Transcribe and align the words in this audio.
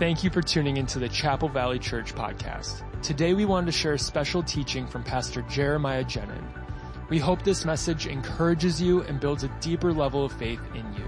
Thank 0.00 0.24
you 0.24 0.30
for 0.30 0.40
tuning 0.40 0.78
into 0.78 0.98
the 0.98 1.10
Chapel 1.10 1.50
Valley 1.50 1.78
Church 1.78 2.14
podcast. 2.14 2.82
Today 3.02 3.34
we 3.34 3.44
wanted 3.44 3.66
to 3.66 3.72
share 3.72 3.92
a 3.92 3.98
special 3.98 4.42
teaching 4.42 4.86
from 4.86 5.04
Pastor 5.04 5.42
Jeremiah 5.42 6.04
Jenin. 6.04 6.42
We 7.10 7.18
hope 7.18 7.42
this 7.42 7.66
message 7.66 8.06
encourages 8.06 8.80
you 8.80 9.02
and 9.02 9.20
builds 9.20 9.44
a 9.44 9.48
deeper 9.60 9.92
level 9.92 10.24
of 10.24 10.32
faith 10.32 10.62
in 10.74 10.90
you. 10.94 11.04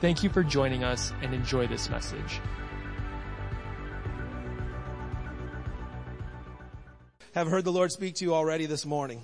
Thank 0.00 0.24
you 0.24 0.30
for 0.30 0.42
joining 0.42 0.82
us 0.82 1.12
and 1.22 1.32
enjoy 1.32 1.68
this 1.68 1.88
message. 1.88 2.40
Have 7.32 7.46
heard 7.46 7.62
the 7.62 7.70
Lord 7.70 7.92
speak 7.92 8.16
to 8.16 8.24
you 8.24 8.34
already 8.34 8.66
this 8.66 8.84
morning. 8.84 9.22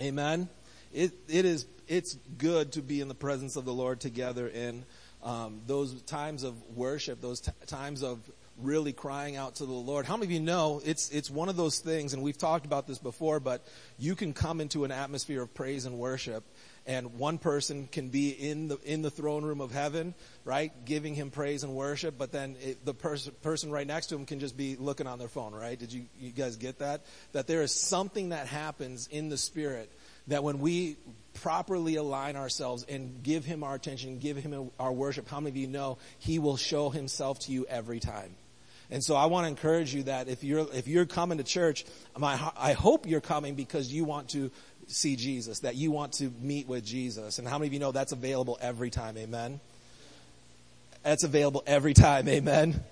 Amen. 0.00 0.48
It, 0.94 1.12
it 1.28 1.44
is, 1.44 1.66
it's 1.86 2.14
good 2.38 2.72
to 2.72 2.80
be 2.80 3.02
in 3.02 3.08
the 3.08 3.14
presence 3.14 3.56
of 3.56 3.66
the 3.66 3.74
Lord 3.74 4.00
together 4.00 4.48
in 4.48 4.86
um, 5.22 5.60
those 5.66 6.00
times 6.02 6.42
of 6.44 6.54
worship, 6.76 7.20
those 7.20 7.40
t- 7.40 7.52
times 7.66 8.02
of 8.02 8.18
really 8.62 8.92
crying 8.92 9.36
out 9.36 9.56
to 9.56 9.66
the 9.66 9.72
Lord. 9.72 10.06
How 10.06 10.16
many 10.16 10.26
of 10.26 10.32
you 10.32 10.40
know 10.40 10.80
it's 10.84 11.10
it's 11.10 11.30
one 11.30 11.48
of 11.48 11.56
those 11.56 11.78
things, 11.78 12.14
and 12.14 12.22
we've 12.22 12.38
talked 12.38 12.66
about 12.66 12.86
this 12.86 12.98
before, 12.98 13.40
but 13.40 13.66
you 13.98 14.14
can 14.14 14.32
come 14.32 14.60
into 14.60 14.84
an 14.84 14.90
atmosphere 14.90 15.42
of 15.42 15.54
praise 15.54 15.86
and 15.86 15.98
worship, 15.98 16.44
and 16.86 17.18
one 17.18 17.38
person 17.38 17.88
can 17.90 18.08
be 18.08 18.30
in 18.30 18.68
the 18.68 18.78
in 18.84 19.02
the 19.02 19.10
throne 19.10 19.44
room 19.44 19.60
of 19.60 19.72
heaven, 19.72 20.14
right, 20.44 20.72
giving 20.84 21.14
him 21.14 21.30
praise 21.30 21.62
and 21.62 21.74
worship, 21.74 22.16
but 22.18 22.32
then 22.32 22.56
it, 22.62 22.84
the 22.84 22.94
person 22.94 23.32
person 23.42 23.70
right 23.70 23.86
next 23.86 24.06
to 24.06 24.14
him 24.14 24.26
can 24.26 24.40
just 24.40 24.56
be 24.56 24.76
looking 24.76 25.06
on 25.06 25.18
their 25.18 25.28
phone, 25.28 25.54
right? 25.54 25.78
Did 25.78 25.92
you 25.92 26.06
you 26.18 26.30
guys 26.30 26.56
get 26.56 26.78
that? 26.78 27.04
That 27.32 27.46
there 27.46 27.62
is 27.62 27.74
something 27.74 28.30
that 28.30 28.46
happens 28.46 29.06
in 29.08 29.28
the 29.28 29.38
spirit 29.38 29.90
that 30.30 30.42
when 30.42 30.60
we 30.60 30.96
properly 31.34 31.96
align 31.96 32.36
ourselves 32.36 32.84
and 32.88 33.22
give 33.22 33.44
him 33.44 33.62
our 33.62 33.74
attention, 33.74 34.18
give 34.18 34.36
him 34.36 34.70
our 34.78 34.92
worship, 34.92 35.28
how 35.28 35.40
many 35.40 35.50
of 35.50 35.56
you 35.56 35.66
know 35.66 35.98
he 36.18 36.38
will 36.38 36.56
show 36.56 36.90
himself 36.90 37.38
to 37.40 37.52
you 37.52 37.66
every 37.68 38.00
time? 38.00 38.34
And 38.90 39.04
so 39.04 39.14
I 39.14 39.26
want 39.26 39.44
to 39.44 39.48
encourage 39.48 39.94
you 39.94 40.04
that 40.04 40.28
if 40.28 40.42
you're, 40.42 40.66
if 40.72 40.88
you're 40.88 41.06
coming 41.06 41.38
to 41.38 41.44
church, 41.44 41.84
my, 42.18 42.38
I 42.56 42.72
hope 42.72 43.06
you're 43.06 43.20
coming 43.20 43.54
because 43.54 43.92
you 43.92 44.04
want 44.04 44.30
to 44.30 44.50
see 44.88 45.14
Jesus, 45.14 45.60
that 45.60 45.76
you 45.76 45.90
want 45.92 46.14
to 46.14 46.32
meet 46.40 46.66
with 46.66 46.84
Jesus. 46.84 47.38
And 47.38 47.46
how 47.46 47.58
many 47.58 47.68
of 47.68 47.72
you 47.72 47.78
know 47.78 47.92
that's 47.92 48.12
available 48.12 48.58
every 48.60 48.90
time? 48.90 49.16
Amen. 49.16 49.60
That's 51.02 51.24
available 51.24 51.62
every 51.66 51.94
time. 51.94 52.28
Amen. 52.28 52.82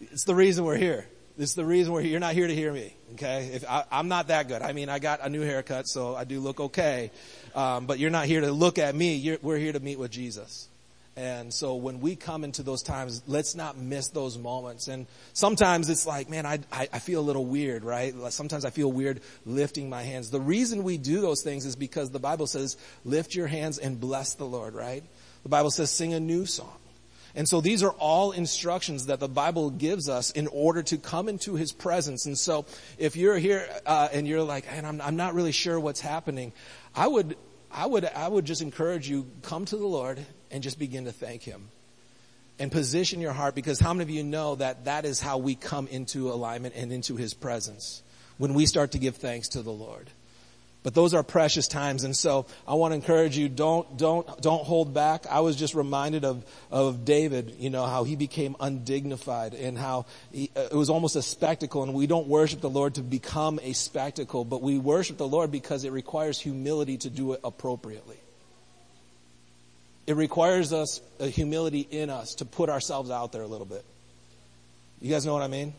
It's 0.00 0.24
the 0.24 0.34
reason 0.34 0.64
we're 0.64 0.76
here. 0.76 1.06
This 1.36 1.50
is 1.50 1.54
the 1.54 1.66
reason 1.66 1.92
we're. 1.92 2.00
You're 2.00 2.20
not 2.20 2.32
here 2.32 2.46
to 2.46 2.54
hear 2.54 2.72
me, 2.72 2.94
okay? 3.12 3.50
If 3.52 3.68
I, 3.68 3.84
am 3.90 4.08
not 4.08 4.28
that 4.28 4.48
good. 4.48 4.62
I 4.62 4.72
mean, 4.72 4.88
I 4.88 4.98
got 4.98 5.20
a 5.20 5.28
new 5.28 5.42
haircut, 5.42 5.86
so 5.86 6.16
I 6.16 6.24
do 6.24 6.40
look 6.40 6.60
okay. 6.60 7.10
Um, 7.54 7.84
but 7.84 7.98
you're 7.98 8.10
not 8.10 8.24
here 8.24 8.40
to 8.40 8.50
look 8.52 8.78
at 8.78 8.94
me. 8.94 9.16
You're, 9.16 9.38
we're 9.42 9.58
here 9.58 9.72
to 9.72 9.80
meet 9.80 9.98
with 9.98 10.10
Jesus. 10.10 10.68
And 11.14 11.52
so 11.52 11.76
when 11.76 12.00
we 12.00 12.16
come 12.16 12.44
into 12.44 12.62
those 12.62 12.82
times, 12.82 13.22
let's 13.26 13.54
not 13.54 13.76
miss 13.76 14.08
those 14.08 14.38
moments. 14.38 14.88
And 14.88 15.06
sometimes 15.34 15.90
it's 15.90 16.06
like, 16.06 16.30
man, 16.30 16.46
I, 16.46 16.60
I, 16.72 16.88
I 16.92 16.98
feel 16.98 17.20
a 17.20 17.22
little 17.22 17.44
weird, 17.44 17.84
right? 17.84 18.14
Sometimes 18.30 18.64
I 18.64 18.70
feel 18.70 18.90
weird 18.90 19.20
lifting 19.44 19.90
my 19.90 20.02
hands. 20.02 20.30
The 20.30 20.40
reason 20.40 20.84
we 20.84 20.98
do 20.98 21.20
those 21.20 21.42
things 21.42 21.66
is 21.66 21.76
because 21.76 22.10
the 22.10 22.18
Bible 22.18 22.46
says, 22.46 22.76
lift 23.04 23.34
your 23.34 23.46
hands 23.46 23.78
and 23.78 23.98
bless 23.98 24.34
the 24.34 24.44
Lord, 24.44 24.74
right? 24.74 25.02
The 25.42 25.48
Bible 25.48 25.70
says, 25.70 25.90
sing 25.90 26.12
a 26.12 26.20
new 26.20 26.44
song. 26.44 26.76
And 27.36 27.46
so 27.46 27.60
these 27.60 27.82
are 27.82 27.90
all 27.90 28.32
instructions 28.32 29.06
that 29.06 29.20
the 29.20 29.28
Bible 29.28 29.68
gives 29.68 30.08
us 30.08 30.30
in 30.30 30.46
order 30.46 30.82
to 30.84 30.96
come 30.96 31.28
into 31.28 31.54
His 31.54 31.70
presence. 31.70 32.24
And 32.24 32.36
so 32.36 32.64
if 32.96 33.14
you're 33.14 33.36
here 33.36 33.68
uh, 33.84 34.08
and 34.10 34.26
you're 34.26 34.42
like, 34.42 34.64
and 34.70 34.86
I'm, 34.86 35.02
I'm 35.02 35.16
not 35.16 35.34
really 35.34 35.52
sure 35.52 35.78
what's 35.78 36.00
happening, 36.00 36.54
I 36.94 37.06
would, 37.06 37.36
I 37.70 37.84
would, 37.84 38.06
I 38.06 38.26
would 38.26 38.46
just 38.46 38.62
encourage 38.62 39.06
you 39.06 39.26
come 39.42 39.66
to 39.66 39.76
the 39.76 39.86
Lord 39.86 40.24
and 40.50 40.62
just 40.62 40.78
begin 40.78 41.04
to 41.04 41.12
thank 41.12 41.42
Him. 41.42 41.68
And 42.58 42.72
position 42.72 43.20
your 43.20 43.34
heart 43.34 43.54
because 43.54 43.78
how 43.78 43.92
many 43.92 44.04
of 44.04 44.10
you 44.10 44.24
know 44.24 44.54
that 44.54 44.86
that 44.86 45.04
is 45.04 45.20
how 45.20 45.36
we 45.36 45.54
come 45.54 45.88
into 45.88 46.30
alignment 46.30 46.74
and 46.74 46.90
into 46.90 47.16
His 47.16 47.34
presence? 47.34 48.02
When 48.38 48.54
we 48.54 48.64
start 48.64 48.92
to 48.92 48.98
give 48.98 49.16
thanks 49.16 49.48
to 49.48 49.62
the 49.62 49.72
Lord. 49.72 50.08
But 50.86 50.94
those 50.94 51.14
are 51.14 51.24
precious 51.24 51.66
times. 51.66 52.04
And 52.04 52.16
so 52.16 52.46
I 52.64 52.74
want 52.74 52.92
to 52.92 52.94
encourage 52.94 53.36
you, 53.36 53.48
don't, 53.48 53.98
don't, 53.98 54.40
don't 54.40 54.62
hold 54.62 54.94
back. 54.94 55.26
I 55.26 55.40
was 55.40 55.56
just 55.56 55.74
reminded 55.74 56.24
of, 56.24 56.44
of 56.70 57.04
David, 57.04 57.56
you 57.58 57.70
know, 57.70 57.86
how 57.86 58.04
he 58.04 58.14
became 58.14 58.54
undignified 58.60 59.54
and 59.54 59.76
how 59.76 60.06
he, 60.30 60.48
uh, 60.54 60.68
it 60.70 60.74
was 60.74 60.88
almost 60.88 61.16
a 61.16 61.22
spectacle. 61.22 61.82
And 61.82 61.92
we 61.92 62.06
don't 62.06 62.28
worship 62.28 62.60
the 62.60 62.70
Lord 62.70 62.94
to 62.94 63.02
become 63.02 63.58
a 63.64 63.72
spectacle, 63.72 64.44
but 64.44 64.62
we 64.62 64.78
worship 64.78 65.16
the 65.16 65.26
Lord 65.26 65.50
because 65.50 65.82
it 65.82 65.90
requires 65.90 66.38
humility 66.38 66.98
to 66.98 67.10
do 67.10 67.32
it 67.32 67.40
appropriately. 67.42 68.20
It 70.06 70.14
requires 70.14 70.72
us 70.72 71.00
a 71.18 71.26
humility 71.26 71.80
in 71.80 72.10
us 72.10 72.36
to 72.36 72.44
put 72.44 72.70
ourselves 72.70 73.10
out 73.10 73.32
there 73.32 73.42
a 73.42 73.48
little 73.48 73.66
bit. 73.66 73.84
You 75.00 75.10
guys 75.10 75.26
know 75.26 75.32
what 75.32 75.42
I 75.42 75.48
mean? 75.48 75.74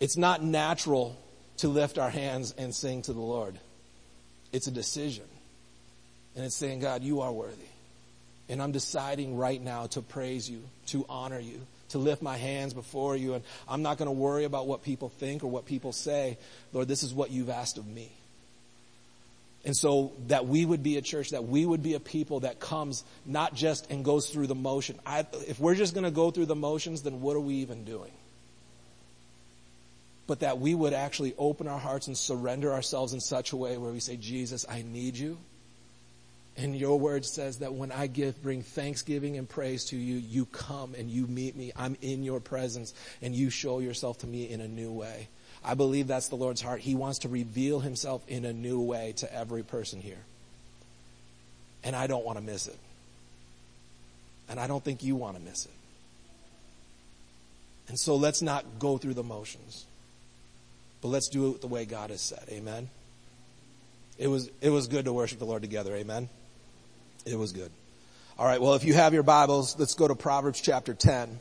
It's 0.00 0.16
not 0.16 0.42
natural 0.42 1.14
to 1.58 1.68
lift 1.68 1.98
our 1.98 2.08
hands 2.08 2.54
and 2.56 2.74
sing 2.74 3.02
to 3.02 3.12
the 3.12 3.20
Lord. 3.20 3.58
It's 4.52 4.66
a 4.66 4.70
decision. 4.70 5.24
And 6.36 6.44
it's 6.44 6.54
saying, 6.54 6.80
God, 6.80 7.02
you 7.02 7.20
are 7.20 7.32
worthy. 7.32 7.56
And 8.48 8.62
I'm 8.62 8.72
deciding 8.72 9.36
right 9.36 9.60
now 9.60 9.86
to 9.88 10.00
praise 10.00 10.48
you, 10.48 10.62
to 10.86 11.04
honor 11.08 11.40
you, 11.40 11.60
to 11.90 11.98
lift 11.98 12.22
my 12.22 12.36
hands 12.36 12.72
before 12.72 13.16
you. 13.16 13.34
And 13.34 13.44
I'm 13.68 13.82
not 13.82 13.98
going 13.98 14.06
to 14.06 14.12
worry 14.12 14.44
about 14.44 14.66
what 14.66 14.82
people 14.82 15.08
think 15.08 15.42
or 15.42 15.48
what 15.48 15.66
people 15.66 15.92
say. 15.92 16.38
Lord, 16.72 16.88
this 16.88 17.02
is 17.02 17.12
what 17.12 17.30
you've 17.30 17.50
asked 17.50 17.76
of 17.76 17.86
me. 17.86 18.10
And 19.64 19.76
so 19.76 20.12
that 20.28 20.46
we 20.46 20.64
would 20.64 20.82
be 20.82 20.96
a 20.96 21.02
church, 21.02 21.30
that 21.30 21.44
we 21.44 21.66
would 21.66 21.82
be 21.82 21.94
a 21.94 22.00
people 22.00 22.40
that 22.40 22.60
comes 22.60 23.04
not 23.26 23.54
just 23.54 23.90
and 23.90 24.04
goes 24.04 24.30
through 24.30 24.46
the 24.46 24.54
motion. 24.54 24.98
I, 25.04 25.26
if 25.46 25.58
we're 25.58 25.74
just 25.74 25.92
going 25.92 26.04
to 26.04 26.10
go 26.10 26.30
through 26.30 26.46
the 26.46 26.56
motions, 26.56 27.02
then 27.02 27.20
what 27.20 27.36
are 27.36 27.40
we 27.40 27.54
even 27.56 27.84
doing? 27.84 28.12
But 30.28 30.40
that 30.40 30.60
we 30.60 30.74
would 30.74 30.92
actually 30.92 31.34
open 31.38 31.66
our 31.66 31.78
hearts 31.78 32.06
and 32.06 32.16
surrender 32.16 32.72
ourselves 32.72 33.14
in 33.14 33.20
such 33.20 33.52
a 33.52 33.56
way 33.56 33.78
where 33.78 33.90
we 33.90 33.98
say, 33.98 34.16
Jesus, 34.16 34.66
I 34.68 34.82
need 34.82 35.16
you. 35.16 35.38
And 36.58 36.76
your 36.76 37.00
word 37.00 37.24
says 37.24 37.60
that 37.60 37.72
when 37.72 37.90
I 37.90 38.08
give, 38.08 38.40
bring 38.42 38.62
thanksgiving 38.62 39.38
and 39.38 39.48
praise 39.48 39.86
to 39.86 39.96
you, 39.96 40.16
you 40.16 40.44
come 40.44 40.94
and 40.94 41.10
you 41.10 41.26
meet 41.26 41.56
me. 41.56 41.72
I'm 41.74 41.96
in 42.02 42.22
your 42.22 42.40
presence 42.40 42.92
and 43.22 43.34
you 43.34 43.48
show 43.48 43.78
yourself 43.78 44.18
to 44.18 44.26
me 44.26 44.50
in 44.50 44.60
a 44.60 44.68
new 44.68 44.92
way. 44.92 45.28
I 45.64 45.72
believe 45.74 46.08
that's 46.08 46.28
the 46.28 46.36
Lord's 46.36 46.60
heart. 46.60 46.80
He 46.80 46.94
wants 46.94 47.20
to 47.20 47.28
reveal 47.28 47.80
himself 47.80 48.22
in 48.28 48.44
a 48.44 48.52
new 48.52 48.82
way 48.82 49.14
to 49.18 49.34
every 49.34 49.62
person 49.62 50.00
here. 50.00 50.20
And 51.82 51.96
I 51.96 52.06
don't 52.06 52.24
want 52.24 52.36
to 52.36 52.44
miss 52.44 52.66
it. 52.66 52.78
And 54.50 54.60
I 54.60 54.66
don't 54.66 54.84
think 54.84 55.02
you 55.02 55.16
want 55.16 55.38
to 55.38 55.42
miss 55.42 55.64
it. 55.64 55.72
And 57.88 57.98
so 57.98 58.16
let's 58.16 58.42
not 58.42 58.78
go 58.78 58.98
through 58.98 59.14
the 59.14 59.22
motions. 59.22 59.86
But 61.00 61.08
let's 61.08 61.28
do 61.28 61.50
it 61.50 61.60
the 61.60 61.68
way 61.68 61.84
God 61.84 62.10
has 62.10 62.20
said. 62.20 62.44
Amen. 62.48 62.88
It 64.18 64.26
was, 64.26 64.50
it 64.60 64.70
was 64.70 64.88
good 64.88 65.04
to 65.04 65.12
worship 65.12 65.38
the 65.38 65.46
Lord 65.46 65.62
together. 65.62 65.94
Amen. 65.94 66.28
It 67.24 67.38
was 67.38 67.52
good. 67.52 67.70
All 68.38 68.46
right. 68.46 68.60
Well, 68.60 68.74
if 68.74 68.84
you 68.84 68.94
have 68.94 69.14
your 69.14 69.22
Bibles, 69.22 69.78
let's 69.78 69.94
go 69.94 70.08
to 70.08 70.14
Proverbs 70.14 70.60
chapter 70.60 70.94
10. 70.94 71.40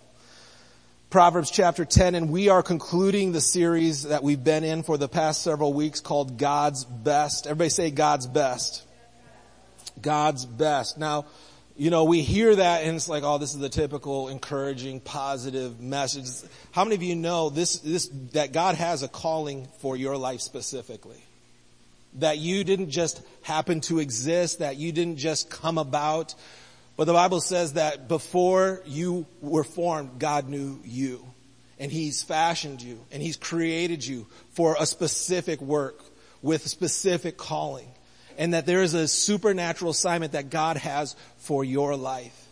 Proverbs 1.09 1.49
chapter 1.49 1.85
10, 1.85 2.15
and 2.15 2.29
we 2.29 2.49
are 2.49 2.61
concluding 2.61 3.31
the 3.31 3.39
series 3.39 4.03
that 4.03 4.23
we've 4.23 4.43
been 4.43 4.65
in 4.65 4.83
for 4.83 4.97
the 4.97 5.07
past 5.07 5.41
several 5.41 5.71
weeks 5.73 6.01
called 6.01 6.37
God's 6.37 6.83
Best. 6.83 7.47
Everybody 7.47 7.69
say 7.69 7.91
God's 7.91 8.27
Best. 8.27 8.83
God's 10.01 10.45
Best. 10.45 10.97
Now, 10.97 11.25
you 11.77 11.91
know, 11.91 12.05
we 12.05 12.21
hear 12.21 12.55
that 12.55 12.83
and 12.83 12.95
it's 12.95 13.07
like, 13.07 13.23
oh, 13.23 13.37
this 13.37 13.53
is 13.53 13.59
the 13.59 13.69
typical 13.69 14.29
encouraging, 14.29 14.99
positive 14.99 15.79
message. 15.79 16.49
How 16.71 16.83
many 16.83 16.95
of 16.95 17.03
you 17.03 17.15
know 17.15 17.49
this, 17.49 17.79
this, 17.79 18.07
that 18.33 18.51
God 18.51 18.75
has 18.75 19.03
a 19.03 19.07
calling 19.07 19.67
for 19.79 19.95
your 19.95 20.17
life 20.17 20.41
specifically? 20.41 21.23
That 22.15 22.39
you 22.39 22.63
didn't 22.63 22.89
just 22.89 23.21
happen 23.43 23.81
to 23.81 23.99
exist, 23.99 24.59
that 24.59 24.77
you 24.77 24.91
didn't 24.91 25.17
just 25.17 25.51
come 25.51 25.77
about, 25.77 26.33
but 26.95 27.05
the 27.05 27.13
Bible 27.13 27.41
says 27.41 27.73
that 27.73 28.07
before 28.07 28.81
you 28.85 29.27
were 29.39 29.63
formed, 29.63 30.17
God 30.17 30.49
knew 30.49 30.79
you. 30.83 31.23
And 31.79 31.91
He's 31.91 32.23
fashioned 32.23 32.81
you, 32.81 32.99
and 33.11 33.21
He's 33.21 33.37
created 33.37 34.03
you 34.03 34.25
for 34.53 34.75
a 34.79 34.87
specific 34.87 35.61
work 35.61 36.03
with 36.41 36.65
specific 36.65 37.37
calling 37.37 37.87
and 38.37 38.53
that 38.53 38.65
there 38.65 38.81
is 38.81 38.93
a 38.93 39.07
supernatural 39.07 39.91
assignment 39.91 40.33
that 40.33 40.49
God 40.49 40.77
has 40.77 41.15
for 41.37 41.63
your 41.63 41.95
life. 41.95 42.47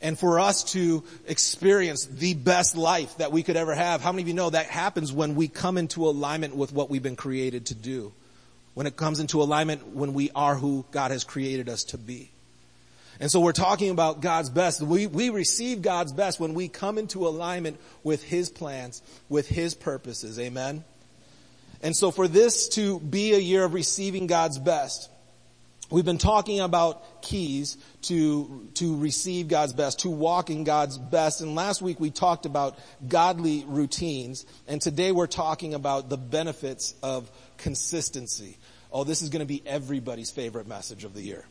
And 0.00 0.18
for 0.18 0.38
us 0.38 0.62
to 0.72 1.02
experience 1.26 2.06
the 2.06 2.34
best 2.34 2.76
life 2.76 3.16
that 3.18 3.32
we 3.32 3.42
could 3.42 3.56
ever 3.56 3.74
have, 3.74 4.00
how 4.00 4.12
many 4.12 4.22
of 4.22 4.28
you 4.28 4.34
know 4.34 4.50
that 4.50 4.66
happens 4.66 5.12
when 5.12 5.34
we 5.34 5.48
come 5.48 5.76
into 5.76 6.06
alignment 6.06 6.54
with 6.54 6.72
what 6.72 6.88
we've 6.88 7.02
been 7.02 7.16
created 7.16 7.66
to 7.66 7.74
do? 7.74 8.12
When 8.74 8.86
it 8.86 8.96
comes 8.96 9.18
into 9.18 9.42
alignment 9.42 9.88
when 9.88 10.14
we 10.14 10.30
are 10.36 10.54
who 10.54 10.84
God 10.92 11.10
has 11.10 11.24
created 11.24 11.68
us 11.68 11.82
to 11.84 11.98
be. 11.98 12.30
And 13.20 13.28
so 13.28 13.40
we're 13.40 13.52
talking 13.52 13.90
about 13.90 14.20
God's 14.20 14.50
best. 14.50 14.80
We, 14.80 15.08
we 15.08 15.30
receive 15.30 15.82
God's 15.82 16.12
best 16.12 16.38
when 16.38 16.54
we 16.54 16.68
come 16.68 16.98
into 16.98 17.26
alignment 17.26 17.80
with 18.04 18.22
His 18.22 18.48
plans, 18.48 19.02
with 19.28 19.48
His 19.48 19.74
purposes. 19.74 20.38
Amen? 20.38 20.84
And 21.82 21.96
so 21.96 22.12
for 22.12 22.28
this 22.28 22.68
to 22.70 23.00
be 23.00 23.34
a 23.34 23.38
year 23.38 23.64
of 23.64 23.74
receiving 23.74 24.28
God's 24.28 24.58
best, 24.58 25.10
We've 25.90 26.04
been 26.04 26.18
talking 26.18 26.60
about 26.60 27.22
keys 27.22 27.78
to, 28.02 28.68
to 28.74 28.98
receive 28.98 29.48
God's 29.48 29.72
best, 29.72 30.00
to 30.00 30.10
walk 30.10 30.50
in 30.50 30.64
God's 30.64 30.98
best. 30.98 31.40
And 31.40 31.54
last 31.54 31.80
week 31.80 31.98
we 31.98 32.10
talked 32.10 32.44
about 32.44 32.78
godly 33.06 33.64
routines. 33.66 34.44
And 34.66 34.82
today 34.82 35.12
we're 35.12 35.26
talking 35.26 35.72
about 35.72 36.10
the 36.10 36.18
benefits 36.18 36.94
of 37.02 37.30
consistency. 37.56 38.58
Oh, 38.92 39.04
this 39.04 39.22
is 39.22 39.30
going 39.30 39.40
to 39.40 39.46
be 39.46 39.62
everybody's 39.64 40.30
favorite 40.30 40.66
message 40.66 41.04
of 41.04 41.14
the 41.14 41.22
year. 41.22 41.44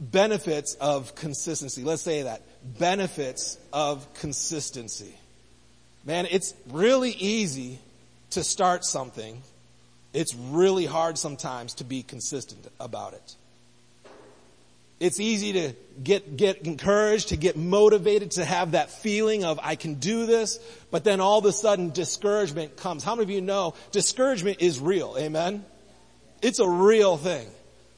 Benefits 0.00 0.74
of 0.74 1.14
consistency. 1.14 1.84
Let's 1.84 2.02
say 2.02 2.22
that. 2.22 2.40
Benefits 2.78 3.58
of 3.74 4.06
consistency. 4.14 5.14
Man, 6.06 6.26
it's 6.30 6.54
really 6.70 7.10
easy 7.10 7.78
to 8.30 8.42
start 8.42 8.86
something 8.86 9.42
it's 10.12 10.34
really 10.34 10.86
hard 10.86 11.18
sometimes 11.18 11.74
to 11.74 11.84
be 11.84 12.02
consistent 12.02 12.66
about 12.80 13.14
it. 13.14 13.34
It's 15.00 15.20
easy 15.20 15.52
to 15.52 15.72
get, 16.02 16.36
get 16.36 16.62
encouraged, 16.62 17.28
to 17.28 17.36
get 17.36 17.56
motivated, 17.56 18.32
to 18.32 18.44
have 18.44 18.72
that 18.72 18.90
feeling 18.90 19.44
of 19.44 19.60
I 19.62 19.76
can 19.76 19.94
do 19.94 20.26
this, 20.26 20.58
but 20.90 21.04
then 21.04 21.20
all 21.20 21.38
of 21.38 21.44
a 21.44 21.52
sudden 21.52 21.90
discouragement 21.90 22.76
comes. 22.76 23.04
How 23.04 23.14
many 23.14 23.24
of 23.24 23.30
you 23.30 23.40
know 23.40 23.74
discouragement 23.92 24.60
is 24.60 24.80
real? 24.80 25.14
Amen? 25.16 25.64
It's 26.42 26.58
a 26.58 26.68
real 26.68 27.16
thing. 27.16 27.46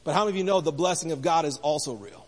But 0.03 0.13
how 0.13 0.25
many 0.25 0.31
of 0.31 0.37
you 0.37 0.43
know 0.43 0.61
the 0.61 0.71
blessing 0.71 1.11
of 1.11 1.21
God 1.21 1.45
is 1.45 1.57
also 1.57 1.93
real? 1.93 2.20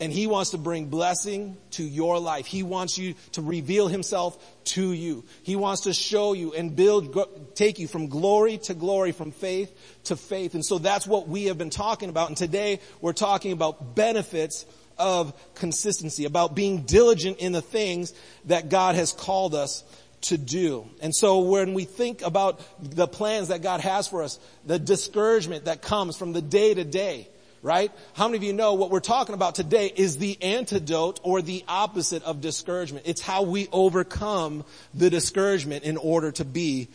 And 0.00 0.12
He 0.12 0.26
wants 0.26 0.50
to 0.50 0.58
bring 0.58 0.86
blessing 0.86 1.56
to 1.72 1.84
your 1.84 2.18
life. 2.18 2.46
He 2.46 2.62
wants 2.62 2.98
you 2.98 3.14
to 3.32 3.42
reveal 3.42 3.86
Himself 3.86 4.36
to 4.64 4.92
you. 4.92 5.24
He 5.42 5.56
wants 5.56 5.82
to 5.82 5.94
show 5.94 6.32
you 6.32 6.52
and 6.52 6.74
build, 6.74 7.54
take 7.54 7.78
you 7.78 7.86
from 7.86 8.08
glory 8.08 8.58
to 8.58 8.74
glory, 8.74 9.12
from 9.12 9.30
faith 9.30 9.72
to 10.04 10.16
faith. 10.16 10.54
And 10.54 10.64
so 10.64 10.78
that's 10.78 11.06
what 11.06 11.28
we 11.28 11.44
have 11.44 11.58
been 11.58 11.70
talking 11.70 12.08
about. 12.08 12.28
And 12.28 12.36
today 12.36 12.80
we're 13.00 13.12
talking 13.12 13.52
about 13.52 13.94
benefits 13.94 14.66
of 14.98 15.32
consistency, 15.54 16.24
about 16.24 16.54
being 16.54 16.82
diligent 16.82 17.38
in 17.38 17.52
the 17.52 17.62
things 17.62 18.12
that 18.46 18.68
God 18.68 18.94
has 18.94 19.12
called 19.12 19.54
us 19.54 19.84
to 20.22 20.38
do. 20.38 20.88
And 21.02 21.14
so 21.14 21.40
when 21.40 21.74
we 21.74 21.84
think 21.84 22.22
about 22.22 22.60
the 22.80 23.06
plans 23.06 23.48
that 23.48 23.62
God 23.62 23.80
has 23.80 24.08
for 24.08 24.22
us, 24.22 24.38
the 24.64 24.78
discouragement 24.78 25.66
that 25.66 25.82
comes 25.82 26.16
from 26.16 26.32
the 26.32 26.42
day 26.42 26.74
to 26.74 26.84
day, 26.84 27.28
right? 27.64 27.90
How 28.12 28.28
many 28.28 28.36
of 28.36 28.44
you 28.44 28.52
know 28.52 28.74
what 28.74 28.90
we're 28.90 29.00
talking 29.00 29.34
about 29.34 29.54
today 29.54 29.90
is 29.96 30.18
the 30.18 30.40
antidote 30.42 31.18
or 31.22 31.40
the 31.40 31.64
opposite 31.66 32.22
of 32.22 32.42
discouragement? 32.42 33.06
It's 33.08 33.22
how 33.22 33.42
we 33.42 33.68
overcome 33.72 34.64
the 34.92 35.08
discouragement 35.08 35.82
in 35.82 35.96
order 35.96 36.30
to 36.32 36.44
be 36.44 36.88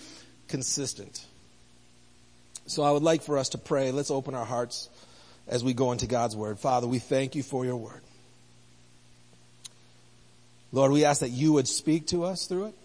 consistent. 0.48 1.26
So 2.68 2.84
I 2.84 2.92
would 2.92 3.02
like 3.02 3.24
for 3.24 3.40
us 3.40 3.50
to 3.50 3.58
pray. 3.58 3.92
Let's 3.92 4.12
open 4.12 4.36
our 4.36 4.46
hearts 4.46 4.90
as 5.48 5.64
we 5.64 5.74
go 5.74 5.92
into 5.92 6.06
God's 6.06 6.36
word. 6.36 6.60
Father, 6.60 6.86
we 6.86 7.00
thank 7.00 7.34
you 7.34 7.42
for 7.42 7.66
your 7.66 7.78
word. 7.78 8.02
Lord, 10.72 10.92
we 10.92 11.04
ask 11.04 11.22
that 11.22 11.30
you 11.30 11.52
would 11.54 11.68
speak 11.68 12.06
to 12.08 12.26
us 12.26 12.46
through 12.46 12.66
it. 12.66 12.76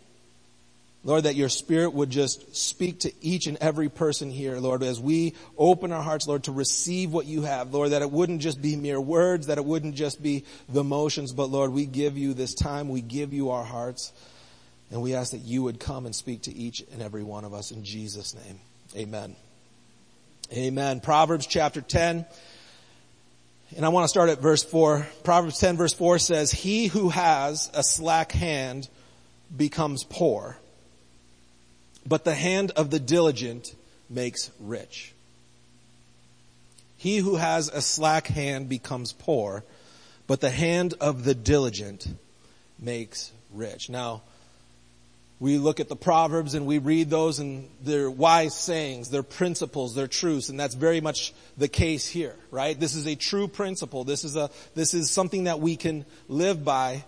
Lord, 1.06 1.25
that 1.25 1.35
your 1.35 1.51
spirit 1.51 1.93
would 1.93 2.09
just 2.09 2.56
speak 2.56 3.01
to 3.01 3.12
each 3.21 3.47
and 3.47 3.59
every 3.61 3.91
person 3.91 4.31
here, 4.31 4.56
Lord, 4.56 4.83
as 4.83 4.99
we 4.99 5.35
open 5.59 5.93
our 5.93 6.03
hearts, 6.03 6.27
Lord, 6.27 6.45
to 6.45 6.53
receive 6.53 7.12
what 7.12 7.27
you 7.27 7.43
have, 7.43 7.75
Lord, 7.75 7.91
that 7.91 8.01
it 8.01 8.11
wouldn't 8.11 8.41
just 8.41 8.62
be 8.62 8.75
mere 8.75 9.01
words, 9.01 9.49
that 9.49 9.59
it 9.59 9.65
wouldn't 9.67 9.97
just 9.97 10.23
be 10.23 10.45
the 10.67 10.83
motions, 10.83 11.35
but 11.35 11.51
Lord, 11.51 11.73
we 11.73 11.85
give 11.85 12.17
you 12.17 12.33
this 12.33 12.55
time, 12.55 12.89
we 12.89 13.03
give 13.03 13.35
you 13.35 13.51
our 13.51 13.65
hearts, 13.65 14.15
and 14.91 15.03
we 15.03 15.15
ask 15.15 15.33
that 15.33 15.43
you 15.43 15.62
would 15.62 15.79
come 15.79 16.06
and 16.06 16.15
speak 16.15 16.43
to 16.43 16.55
each 16.55 16.83
and 16.93 17.03
every 17.03 17.23
one 17.23 17.45
of 17.45 17.53
us 17.53 17.71
in 17.71 17.85
Jesus' 17.85 18.35
name. 18.35 18.59
Amen. 18.97 19.37
Amen. 20.55 21.00
Proverbs 21.00 21.47
chapter 21.47 21.83
10. 21.83 22.25
And 23.77 23.85
I 23.85 23.89
want 23.91 24.05
to 24.05 24.09
start 24.09 24.31
at 24.31 24.41
verse 24.41 24.62
4. 24.62 25.07
Proverbs 25.23 25.59
10 25.59 25.77
verse 25.77 25.93
4 25.93 26.19
says, 26.19 26.50
He 26.50 26.87
who 26.87 27.11
has 27.11 27.71
a 27.75 27.83
slack 27.83 28.33
hand 28.33 28.89
becomes 29.55 30.05
poor 30.05 30.57
but 32.06 32.25
the 32.25 32.35
hand 32.35 32.73
of 32.77 32.91
the 32.91 33.01
diligent 33.01 33.75
makes 34.11 34.51
rich. 34.61 35.12
He 36.97 37.19
who 37.19 37.37
has 37.37 37.69
a 37.69 37.83
slack 37.83 38.27
hand 38.27 38.69
becomes 38.69 39.12
poor, 39.12 39.65
but 40.27 40.41
the 40.41 40.51
hand 40.51 40.95
of 41.01 41.25
the 41.25 41.35
diligent 41.35 42.06
makes 42.79 43.31
rich. 43.53 43.91
Now, 43.91 44.23
we 45.41 45.59
look 45.59 45.81
at 45.81 45.89
the 45.89 45.97
Proverbs 45.97 46.55
and 46.55 46.65
we 46.65 46.79
read 46.79 47.11
those 47.11 47.41
and 47.41 47.69
they're 47.83 48.11
wise 48.11 48.55
sayings, 48.55 49.11
they're 49.11 49.23
principles, 49.23 49.95
they're 49.95 50.07
truths, 50.07 50.49
and 50.49 50.59
that's 50.59 50.75
very 50.75 51.00
much 51.00 51.35
the 51.59 51.69
case 51.69 52.09
here, 52.09 52.37
right? 52.50 52.79
This 52.79 52.95
is 52.95 53.07
a 53.07 53.15
true 53.15 53.49
principle. 53.49 54.05
This 54.05 54.25
is 54.25 54.37
a, 54.37 54.50
this 54.75 54.95
is 54.95 55.11
something 55.11 55.45
that 55.45 55.61
we 55.61 55.77
can 55.77 56.07
live 56.29 56.65
by. 56.65 57.05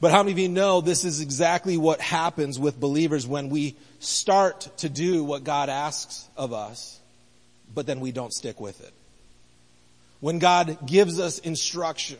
But 0.00 0.12
how 0.12 0.22
many 0.22 0.32
of 0.32 0.38
you 0.38 0.48
know 0.48 0.80
this 0.80 1.04
is 1.04 1.20
exactly 1.20 1.76
what 1.76 2.00
happens 2.00 2.58
with 2.58 2.80
believers 2.80 3.26
when 3.26 3.50
we 3.50 3.76
start 3.98 4.68
to 4.78 4.88
do 4.88 5.22
what 5.22 5.44
God 5.44 5.68
asks 5.68 6.26
of 6.36 6.54
us, 6.54 6.98
but 7.74 7.86
then 7.86 8.00
we 8.00 8.10
don't 8.10 8.32
stick 8.32 8.60
with 8.60 8.80
it. 8.80 8.94
When 10.20 10.38
God 10.38 10.86
gives 10.86 11.20
us 11.20 11.38
instruction, 11.38 12.18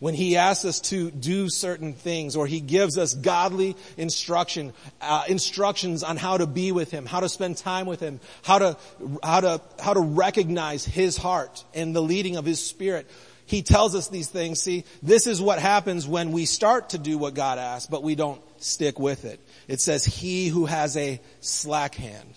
when 0.00 0.14
He 0.14 0.36
asks 0.36 0.64
us 0.64 0.80
to 0.80 1.12
do 1.12 1.48
certain 1.48 1.92
things, 1.92 2.34
or 2.34 2.48
He 2.48 2.60
gives 2.60 2.98
us 2.98 3.14
godly 3.14 3.76
instruction, 3.96 4.72
uh, 5.00 5.24
instructions 5.28 6.02
on 6.02 6.16
how 6.16 6.36
to 6.36 6.46
be 6.46 6.72
with 6.72 6.90
Him, 6.90 7.06
how 7.06 7.20
to 7.20 7.28
spend 7.28 7.56
time 7.56 7.86
with 7.86 8.00
Him, 8.00 8.18
how 8.42 8.58
to, 8.58 8.76
how 9.22 9.40
to, 9.40 9.60
how 9.80 9.94
to 9.94 10.00
recognize 10.00 10.84
His 10.84 11.16
heart 11.16 11.64
and 11.74 11.94
the 11.94 12.02
leading 12.02 12.36
of 12.36 12.44
His 12.44 12.64
Spirit, 12.64 13.08
he 13.46 13.62
tells 13.62 13.94
us 13.94 14.08
these 14.08 14.28
things. 14.28 14.62
See, 14.62 14.84
this 15.02 15.26
is 15.26 15.40
what 15.40 15.58
happens 15.58 16.08
when 16.08 16.32
we 16.32 16.46
start 16.46 16.90
to 16.90 16.98
do 16.98 17.18
what 17.18 17.34
God 17.34 17.58
asks, 17.58 17.86
but 17.86 18.02
we 18.02 18.14
don't 18.14 18.40
stick 18.62 18.98
with 18.98 19.24
it. 19.24 19.40
It 19.68 19.80
says, 19.80 20.04
he 20.04 20.48
who 20.48 20.66
has 20.66 20.96
a 20.96 21.20
slack 21.40 21.94
hand 21.94 22.34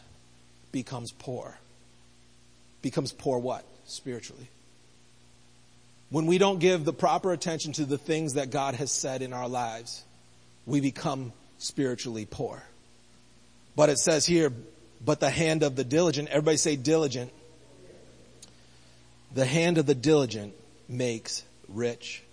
becomes 0.72 1.12
poor. 1.12 1.58
Becomes 2.82 3.12
poor 3.12 3.40
what? 3.40 3.66
Spiritually. 3.86 4.50
When 6.10 6.26
we 6.26 6.38
don't 6.38 6.60
give 6.60 6.86
the 6.86 6.94
proper 6.94 7.32
attention 7.32 7.74
to 7.74 7.86
the 7.86 7.98
things 7.98 8.34
that 8.34 8.50
God 8.50 8.76
has 8.76 8.92
said 8.92 9.22
in 9.22 9.34
our 9.34 9.48
lives, 9.48 10.04
we 10.66 10.82
become 10.82 11.32
spiritually 11.58 12.28
poor. 12.30 12.62
But 13.76 13.90
it 13.90 13.98
says 13.98 14.26
here, 14.26 14.52
but 15.04 15.20
the 15.20 15.30
hand 15.30 15.64
of 15.64 15.76
the 15.76 15.84
diligent, 15.84 16.30
everybody 16.30 16.58
say 16.58 16.76
diligent. 16.76 17.32
The 19.34 19.46
hand 19.46 19.78
of 19.78 19.86
the 19.86 19.96
diligent 19.96 20.54
makes 20.88 21.44
rich. 21.68 22.24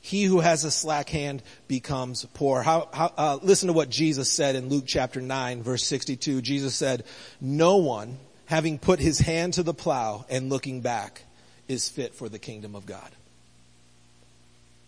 He 0.00 0.24
who 0.24 0.40
has 0.40 0.64
a 0.64 0.70
slack 0.70 1.08
hand 1.08 1.42
becomes 1.66 2.26
poor. 2.34 2.62
How, 2.62 2.88
how, 2.92 3.12
uh, 3.16 3.38
listen 3.42 3.68
to 3.68 3.72
what 3.72 3.88
Jesus 3.88 4.30
said 4.30 4.54
in 4.54 4.68
Luke 4.68 4.84
chapter 4.86 5.20
9 5.20 5.62
verse 5.62 5.84
62. 5.84 6.42
Jesus 6.42 6.74
said, 6.74 7.04
no 7.40 7.76
one 7.76 8.18
having 8.46 8.78
put 8.78 8.98
his 9.00 9.18
hand 9.18 9.54
to 9.54 9.62
the 9.62 9.72
plow 9.72 10.26
and 10.28 10.50
looking 10.50 10.82
back 10.82 11.22
is 11.68 11.88
fit 11.88 12.14
for 12.14 12.28
the 12.28 12.38
kingdom 12.38 12.74
of 12.74 12.84
God. 12.84 13.10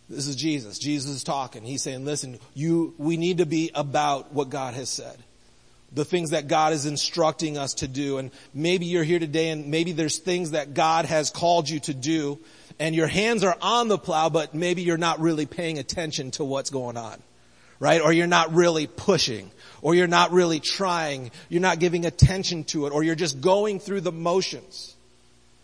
This 0.08 0.28
is 0.28 0.36
Jesus. 0.36 0.78
Jesus 0.78 1.10
is 1.10 1.24
talking. 1.24 1.62
He's 1.62 1.82
saying, 1.82 2.04
listen, 2.04 2.38
you, 2.54 2.94
we 2.98 3.16
need 3.16 3.38
to 3.38 3.46
be 3.46 3.70
about 3.74 4.32
what 4.32 4.50
God 4.50 4.74
has 4.74 4.88
said. 4.88 5.16
The 5.92 6.04
things 6.04 6.30
that 6.30 6.46
God 6.46 6.72
is 6.72 6.86
instructing 6.86 7.58
us 7.58 7.74
to 7.74 7.88
do. 7.88 8.18
And 8.18 8.30
maybe 8.52 8.86
you're 8.86 9.02
here 9.02 9.18
today 9.18 9.48
and 9.48 9.68
maybe 9.68 9.92
there's 9.92 10.18
things 10.18 10.50
that 10.50 10.74
God 10.74 11.06
has 11.06 11.30
called 11.30 11.68
you 11.68 11.80
to 11.80 11.94
do 11.94 12.38
and 12.78 12.94
your 12.94 13.06
hands 13.06 13.44
are 13.44 13.56
on 13.60 13.88
the 13.88 13.98
plow, 13.98 14.28
but 14.28 14.54
maybe 14.54 14.82
you're 14.82 14.98
not 14.98 15.20
really 15.20 15.46
paying 15.46 15.78
attention 15.78 16.30
to 16.32 16.44
what's 16.44 16.70
going 16.70 16.96
on, 16.96 17.22
right? 17.80 18.00
Or 18.00 18.12
you're 18.12 18.26
not 18.26 18.54
really 18.54 18.86
pushing, 18.86 19.50
or 19.82 19.94
you're 19.94 20.06
not 20.06 20.32
really 20.32 20.60
trying, 20.60 21.30
you're 21.48 21.62
not 21.62 21.78
giving 21.78 22.06
attention 22.06 22.64
to 22.64 22.86
it, 22.86 22.92
or 22.92 23.02
you're 23.02 23.14
just 23.14 23.40
going 23.40 23.80
through 23.80 24.02
the 24.02 24.12
motions. 24.12 24.94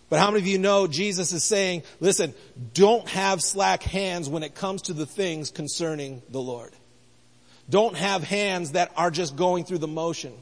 But 0.08 0.18
how 0.20 0.30
many 0.30 0.40
of 0.40 0.46
you 0.46 0.58
know 0.58 0.86
Jesus 0.86 1.32
is 1.32 1.42
saying, 1.42 1.84
listen, 1.98 2.34
don't 2.74 3.08
have 3.08 3.40
slack 3.40 3.82
hands 3.82 4.28
when 4.28 4.42
it 4.42 4.54
comes 4.54 4.82
to 4.82 4.92
the 4.92 5.06
things 5.06 5.50
concerning 5.50 6.20
the 6.28 6.40
Lord. 6.40 6.70
Don't 7.70 7.96
have 7.96 8.22
hands 8.22 8.72
that 8.72 8.92
are 8.96 9.10
just 9.10 9.36
going 9.36 9.64
through 9.64 9.78
the 9.78 9.88
motion. 9.88 10.34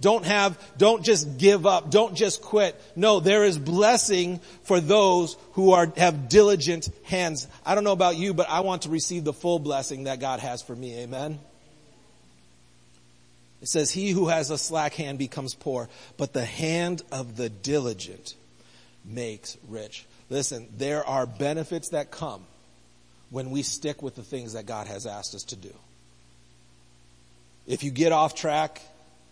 Don't 0.00 0.24
have, 0.24 0.58
don't 0.76 1.04
just 1.04 1.38
give 1.38 1.66
up. 1.66 1.90
Don't 1.90 2.14
just 2.14 2.42
quit. 2.42 2.80
No, 2.96 3.20
there 3.20 3.44
is 3.44 3.58
blessing 3.58 4.40
for 4.64 4.80
those 4.80 5.36
who 5.52 5.72
are, 5.72 5.92
have 5.96 6.28
diligent 6.28 6.90
hands. 7.04 7.46
I 7.64 7.74
don't 7.74 7.84
know 7.84 7.92
about 7.92 8.16
you, 8.16 8.34
but 8.34 8.48
I 8.48 8.60
want 8.60 8.82
to 8.82 8.90
receive 8.90 9.24
the 9.24 9.32
full 9.32 9.58
blessing 9.58 10.04
that 10.04 10.20
God 10.20 10.40
has 10.40 10.62
for 10.62 10.74
me. 10.74 10.98
Amen. 11.00 11.38
It 13.62 13.68
says, 13.68 13.90
he 13.90 14.10
who 14.10 14.28
has 14.28 14.50
a 14.50 14.58
slack 14.58 14.92
hand 14.94 15.18
becomes 15.18 15.54
poor, 15.54 15.88
but 16.18 16.34
the 16.34 16.44
hand 16.44 17.02
of 17.10 17.36
the 17.36 17.48
diligent 17.48 18.34
makes 19.06 19.56
rich. 19.68 20.04
Listen, 20.28 20.68
there 20.76 21.06
are 21.06 21.24
benefits 21.24 21.90
that 21.90 22.10
come 22.10 22.44
when 23.30 23.50
we 23.50 23.62
stick 23.62 24.02
with 24.02 24.16
the 24.16 24.22
things 24.22 24.52
that 24.52 24.66
God 24.66 24.86
has 24.86 25.06
asked 25.06 25.34
us 25.34 25.44
to 25.44 25.56
do. 25.56 25.72
If 27.66 27.82
you 27.82 27.90
get 27.90 28.12
off 28.12 28.34
track, 28.34 28.82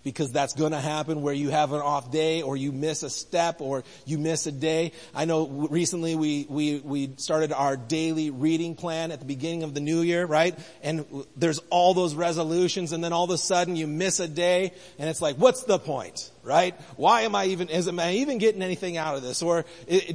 because 0.05 0.33
that's 0.33 0.55
going 0.55 0.73
to 0.73 0.81
happen 0.81 1.23
where 1.23 1.35
you 1.35 1.51
have 1.51 1.73
an 1.73 1.81
off 1.81 2.11
day 2.11 2.43
or 2.43 2.57
you 2.57 2.73
miss 2.73 3.03
a 3.03 3.11
step 3.11 3.61
or 3.61 3.85
you 4.05 4.19
miss 4.19 4.47
a 4.47 4.53
day. 4.53 4.93
I 5.15 5.25
know 5.25 5.47
recently 5.47 6.15
we, 6.17 6.47
we, 6.49 6.79
we 6.79 7.11
started 7.17 7.53
our 7.53 7.77
daily 7.77 8.31
reading 8.31 8.75
plan 8.75 9.13
at 9.13 9.21
the 9.21 9.25
beginning 9.25 9.63
of 9.63 9.75
the 9.75 9.81
new 9.81 10.03
year, 10.03 10.27
right? 10.27 10.59
And 10.83 11.05
there's 11.37 11.61
all 11.71 11.95
those 11.95 12.15
resolutions 12.15 12.93
and 12.93 13.03
then 13.03 13.13
all 13.13 13.25
of 13.25 13.31
a 13.31 13.39
sudden 13.39 13.77
you 13.77 13.87
miss 13.87 14.21
a 14.21 14.29
day 14.29 14.73
and 14.99 15.09
it's 15.09 15.23
like, 15.23 15.37
what's 15.37 15.65
the 15.65 15.79
point, 15.79 16.31
right? 16.43 16.75
Why 16.97 17.23
am 17.23 17.35
I 17.35 17.47
even, 17.47 17.69
is, 17.69 17.87
am 17.89 18.01
I 18.01 18.15
even 18.15 18.39
getting 18.39 18.63
anything 18.63 18.97
out 18.97 19.15
of 19.15 19.23
this? 19.23 19.43
Or 19.43 19.65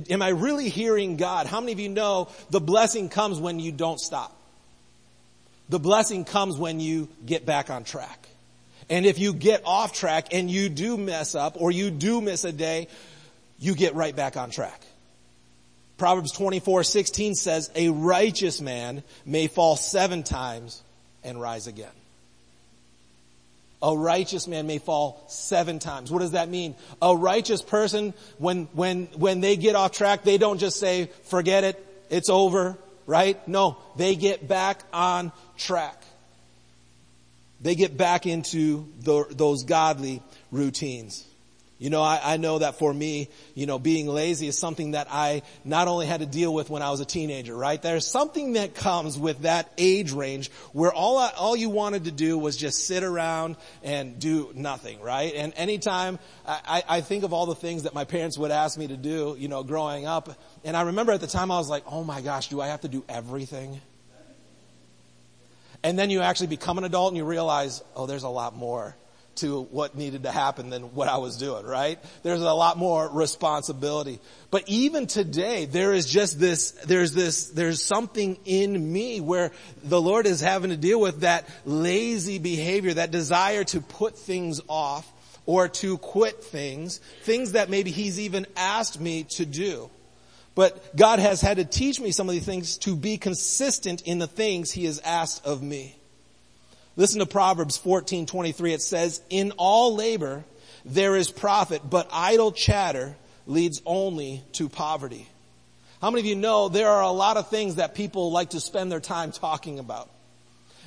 am 0.09 0.21
I 0.21 0.29
really 0.29 0.69
hearing 0.69 1.17
God? 1.17 1.47
How 1.47 1.61
many 1.61 1.71
of 1.71 1.79
you 1.79 1.89
know 1.89 2.29
the 2.49 2.61
blessing 2.61 3.09
comes 3.09 3.39
when 3.39 3.59
you 3.59 3.71
don't 3.71 3.99
stop? 3.99 4.33
The 5.69 5.79
blessing 5.79 6.23
comes 6.23 6.57
when 6.57 6.79
you 6.79 7.09
get 7.25 7.45
back 7.45 7.69
on 7.69 7.83
track. 7.83 8.27
And 8.89 9.05
if 9.05 9.19
you 9.19 9.33
get 9.33 9.61
off 9.65 9.93
track 9.93 10.27
and 10.33 10.49
you 10.49 10.69
do 10.69 10.97
mess 10.97 11.35
up 11.35 11.59
or 11.59 11.71
you 11.71 11.91
do 11.91 12.21
miss 12.21 12.45
a 12.45 12.51
day, 12.51 12.87
you 13.59 13.75
get 13.75 13.95
right 13.95 14.15
back 14.15 14.37
on 14.37 14.49
track. 14.49 14.81
Proverbs 15.97 16.31
24, 16.31 16.83
16 16.83 17.35
says, 17.35 17.71
a 17.75 17.89
righteous 17.89 18.61
man 18.61 19.03
may 19.25 19.47
fall 19.47 19.75
seven 19.75 20.23
times 20.23 20.83
and 21.23 21.41
rise 21.41 21.67
again. 21.67 21.91
A 23.81 23.95
righteous 23.95 24.47
man 24.47 24.67
may 24.67 24.77
fall 24.77 25.23
seven 25.27 25.79
times. 25.79 26.11
What 26.11 26.19
does 26.19 26.31
that 26.31 26.49
mean? 26.49 26.75
A 27.01 27.15
righteous 27.15 27.61
person, 27.61 28.13
when, 28.37 28.65
when, 28.73 29.05
when 29.15 29.41
they 29.41 29.55
get 29.55 29.75
off 29.75 29.91
track, 29.91 30.23
they 30.23 30.37
don't 30.37 30.59
just 30.59 30.79
say, 30.79 31.09
forget 31.25 31.63
it, 31.63 31.83
it's 32.09 32.29
over, 32.29 32.77
right? 33.05 33.45
No, 33.47 33.77
they 33.95 34.15
get 34.15 34.47
back 34.47 34.81
on 34.93 35.31
track 35.57 36.01
they 37.61 37.75
get 37.75 37.97
back 37.97 38.25
into 38.25 38.91
the, 38.99 39.25
those 39.31 39.63
godly 39.63 40.21
routines. 40.51 41.25
You 41.79 41.91
know, 41.91 42.01
I, 42.01 42.19
I, 42.23 42.37
know 42.37 42.57
that 42.57 42.79
for 42.79 42.91
me, 42.91 43.29
you 43.53 43.67
know, 43.67 43.77
being 43.77 44.07
lazy 44.07 44.47
is 44.47 44.57
something 44.57 44.91
that 44.91 45.07
I 45.11 45.43
not 45.63 45.87
only 45.87 46.07
had 46.07 46.21
to 46.21 46.25
deal 46.25 46.51
with 46.51 46.71
when 46.71 46.81
I 46.81 46.89
was 46.89 47.01
a 47.01 47.05
teenager, 47.05 47.55
right? 47.55 47.79
There's 47.79 48.07
something 48.07 48.53
that 48.53 48.73
comes 48.73 49.15
with 49.15 49.41
that 49.41 49.71
age 49.77 50.11
range 50.11 50.49
where 50.73 50.91
all 50.91 51.19
I, 51.19 51.31
all 51.37 51.55
you 51.55 51.69
wanted 51.69 52.05
to 52.05 52.11
do 52.11 52.35
was 52.35 52.57
just 52.57 52.87
sit 52.87 53.03
around 53.03 53.57
and 53.83 54.17
do 54.17 54.51
nothing, 54.55 55.01
right? 55.01 55.31
And 55.35 55.53
anytime 55.55 56.17
I, 56.47 56.83
I 56.89 57.01
think 57.01 57.23
of 57.23 57.31
all 57.31 57.45
the 57.45 57.55
things 57.55 57.83
that 57.83 57.93
my 57.93 58.05
parents 58.05 58.39
would 58.39 58.51
ask 58.51 58.79
me 58.79 58.87
to 58.87 58.97
do, 58.97 59.35
you 59.37 59.47
know, 59.47 59.61
growing 59.61 60.07
up, 60.07 60.35
and 60.63 60.75
I 60.75 60.81
remember 60.81 61.11
at 61.11 61.21
the 61.21 61.27
time 61.27 61.51
I 61.51 61.59
was 61.59 61.69
like, 61.69 61.83
oh 61.85 62.03
my 62.03 62.21
gosh, 62.21 62.47
do 62.47 62.59
I 62.59 62.67
have 62.67 62.81
to 62.81 62.87
do 62.87 63.03
everything? 63.07 63.79
And 65.83 65.97
then 65.97 66.09
you 66.09 66.21
actually 66.21 66.47
become 66.47 66.77
an 66.77 66.83
adult 66.83 67.09
and 67.09 67.17
you 67.17 67.25
realize, 67.25 67.83
oh, 67.95 68.05
there's 68.05 68.23
a 68.23 68.29
lot 68.29 68.55
more 68.55 68.95
to 69.37 69.63
what 69.63 69.95
needed 69.95 70.23
to 70.23 70.31
happen 70.31 70.69
than 70.69 70.95
what 70.95 71.07
I 71.07 71.17
was 71.17 71.37
doing, 71.37 71.65
right? 71.65 71.99
There's 72.23 72.41
a 72.41 72.53
lot 72.53 72.77
more 72.77 73.07
responsibility. 73.07 74.19
But 74.51 74.63
even 74.67 75.07
today, 75.07 75.65
there 75.65 75.93
is 75.93 76.05
just 76.07 76.39
this, 76.39 76.71
there's 76.71 77.13
this, 77.13 77.49
there's 77.49 77.81
something 77.81 78.37
in 78.45 78.91
me 78.91 79.21
where 79.21 79.51
the 79.83 80.01
Lord 80.01 80.25
is 80.25 80.41
having 80.41 80.71
to 80.71 80.77
deal 80.77 80.99
with 80.99 81.21
that 81.21 81.47
lazy 81.65 82.39
behavior, 82.39 82.95
that 82.95 83.11
desire 83.11 83.63
to 83.65 83.81
put 83.81 84.17
things 84.17 84.59
off 84.67 85.11
or 85.45 85.67
to 85.67 85.97
quit 85.99 86.43
things, 86.43 86.99
things 87.21 87.53
that 87.53 87.69
maybe 87.69 87.91
He's 87.91 88.19
even 88.19 88.45
asked 88.55 88.99
me 88.99 89.23
to 89.23 89.45
do. 89.45 89.89
But 90.57 90.95
God 90.97 91.19
has 91.19 91.39
had 91.39 91.57
to 91.57 91.65
teach 91.65 91.99
me 91.99 92.09
some 92.09 92.27
of 92.27 92.33
these 92.33 92.43
things 92.43 92.79
to 92.79 92.95
be 92.95 93.19
consistent 93.19 94.01
in 94.07 94.17
the 94.17 94.25
things 94.25 94.71
He 94.71 94.85
has 94.85 94.99
asked 95.01 95.45
of 95.45 95.61
me. 95.61 95.95
Listen 96.95 97.19
to 97.19 97.27
Proverbs 97.27 97.77
14, 97.77 98.25
23. 98.25 98.73
It 98.73 98.81
says, 98.81 99.21
in 99.29 99.51
all 99.57 99.95
labor 99.95 100.43
there 100.83 101.15
is 101.15 101.29
profit, 101.29 101.87
but 101.87 102.09
idle 102.11 102.51
chatter 102.51 103.15
leads 103.45 103.83
only 103.85 104.41
to 104.53 104.67
poverty. 104.67 105.27
How 106.01 106.09
many 106.09 106.21
of 106.21 106.25
you 106.25 106.35
know 106.35 106.69
there 106.69 106.89
are 106.89 107.03
a 107.03 107.11
lot 107.11 107.37
of 107.37 107.49
things 107.49 107.75
that 107.75 107.93
people 107.93 108.31
like 108.31 108.49
to 108.49 108.59
spend 108.59 108.91
their 108.91 108.99
time 108.99 109.31
talking 109.31 109.77
about? 109.77 110.09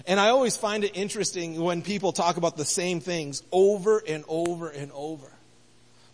And 0.04 0.18
I 0.18 0.30
always 0.30 0.56
find 0.56 0.82
it 0.82 0.96
interesting 0.96 1.60
when 1.60 1.82
people 1.82 2.10
talk 2.10 2.38
about 2.38 2.56
the 2.56 2.64
same 2.64 2.98
things 2.98 3.44
over 3.52 4.02
and 4.04 4.24
over 4.26 4.68
and 4.68 4.90
over. 4.90 5.30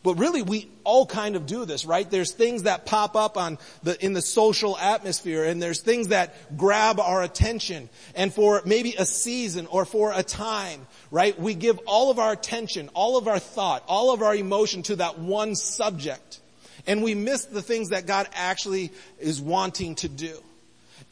But 0.06 0.20
really, 0.20 0.40
we 0.40 0.70
all 0.84 1.04
kind 1.04 1.34
of 1.34 1.46
do 1.46 1.64
this, 1.64 1.84
right? 1.84 2.08
There's 2.08 2.30
things 2.30 2.62
that 2.62 2.86
pop 2.86 3.16
up 3.16 3.36
on 3.36 3.58
the, 3.82 4.00
in 4.04 4.12
the 4.12 4.22
social 4.22 4.78
atmosphere 4.78 5.42
and 5.42 5.60
there's 5.60 5.80
things 5.80 6.08
that 6.08 6.56
grab 6.56 7.00
our 7.00 7.24
attention. 7.24 7.88
And 8.14 8.32
for 8.32 8.62
maybe 8.64 8.94
a 8.96 9.04
season 9.04 9.66
or 9.66 9.84
for 9.84 10.12
a 10.14 10.22
time, 10.22 10.86
right? 11.10 11.36
We 11.36 11.54
give 11.54 11.80
all 11.86 12.12
of 12.12 12.20
our 12.20 12.30
attention, 12.30 12.88
all 12.94 13.16
of 13.16 13.26
our 13.26 13.40
thought, 13.40 13.82
all 13.88 14.12
of 14.14 14.22
our 14.22 14.32
emotion 14.32 14.84
to 14.84 14.94
that 14.94 15.18
one 15.18 15.56
subject. 15.56 16.38
And 16.86 17.02
we 17.02 17.16
miss 17.16 17.46
the 17.46 17.60
things 17.60 17.88
that 17.88 18.06
God 18.06 18.28
actually 18.32 18.92
is 19.18 19.40
wanting 19.40 19.96
to 19.96 20.08
do. 20.08 20.38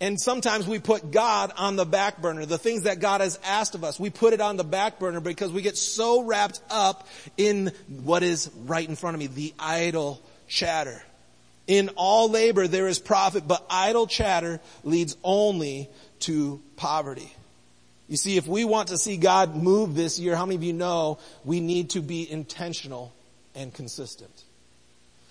And 0.01 0.21
sometimes 0.21 0.67
we 0.67 0.81
put 0.81 1.13
God 1.13 1.53
on 1.57 1.77
the 1.77 1.85
back 1.85 2.21
burner. 2.21 2.45
The 2.47 2.59
things 2.59 2.83
that 2.83 2.99
God 2.99 3.21
has 3.21 3.39
asked 3.45 3.75
of 3.75 3.85
us, 3.85 3.99
we 3.99 4.11
put 4.11 4.33
it 4.33 4.41
on 4.41 4.57
the 4.57 4.65
back 4.65 4.99
burner 4.99 5.21
because 5.21 5.53
we 5.53 5.63
get 5.63 5.77
so 5.77 6.23
wrapped 6.23 6.61
up 6.69 7.07
in 7.37 7.73
what 8.03 8.23
is 8.23 8.51
right 8.65 8.87
in 8.87 8.97
front 8.97 9.15
of 9.15 9.21
me, 9.21 9.29
the 9.29 9.55
idle 9.59 10.21
chatter. 10.49 11.03
In 11.67 11.91
all 11.97 12.29
labor 12.29 12.67
there 12.67 12.89
is 12.89 12.99
profit, 12.99 13.49
but 13.49 13.65
idle 13.71 14.07
chatter 14.07 14.61
leads 14.83 15.17
only 15.23 15.89
to 16.21 16.61
poverty. 16.77 17.33
You 18.09 18.17
see, 18.19 18.37
if 18.37 18.47
we 18.47 18.65
want 18.65 18.89
to 18.89 18.99
see 18.99 19.17
God 19.17 19.57
move 19.57 19.95
this 19.95 20.19
year, 20.19 20.37
how 20.37 20.45
many 20.45 20.57
of 20.57 20.63
you 20.63 20.75
know 20.75 21.19
we 21.45 21.61
need 21.61 21.91
to 21.91 22.03
be 22.03 22.31
intentional 22.31 23.15
and 23.55 23.73
consistent? 23.73 24.31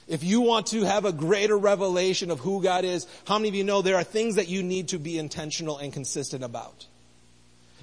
If 0.07 0.24
you 0.24 0.41
want 0.41 0.67
to 0.67 0.83
have 0.83 1.05
a 1.05 1.13
greater 1.13 1.57
revelation 1.57 2.29
of 2.29 2.39
who 2.39 2.62
God 2.62 2.83
is, 2.83 3.07
how 3.25 3.38
many 3.38 3.50
of 3.50 3.55
you 3.55 3.63
know 3.63 3.81
there 3.81 3.95
are 3.95 4.03
things 4.03 4.36
that 4.36 4.48
you 4.48 4.62
need 4.62 4.89
to 4.89 5.00
be 5.00 5.17
intentional 5.17 5.77
and 5.77 5.93
consistent 5.93 6.43
about? 6.43 6.86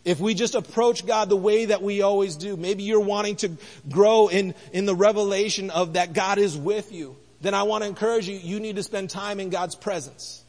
If 0.05 0.21
we 0.21 0.35
just 0.35 0.55
approach 0.55 1.07
God 1.07 1.29
the 1.29 1.37
way 1.37 1.67
that 1.67 1.83
we 1.83 2.03
always 2.03 2.37
do, 2.37 2.57
maybe 2.57 2.83
you're 2.83 3.01
wanting 3.01 3.37
to 3.37 3.53
grow 3.89 4.29
in, 4.29 4.55
in 4.73 4.87
the 4.87 4.95
revelation 4.95 5.71
of 5.71 5.95
that 5.95 6.13
God 6.13 6.39
is 6.39 6.57
with 6.57 6.93
you, 6.93 7.17
then 7.41 7.55
I 7.55 7.65
want 7.65 7.85
to 7.85 7.89
encourage 7.89 8.29
you, 8.29 8.37
you 8.37 8.61
need 8.61 8.77
to 8.77 8.83
spend 8.83 9.11
time 9.11 9.41
in 9.41 9.51
God's 9.51 9.75
presence. 9.75 10.45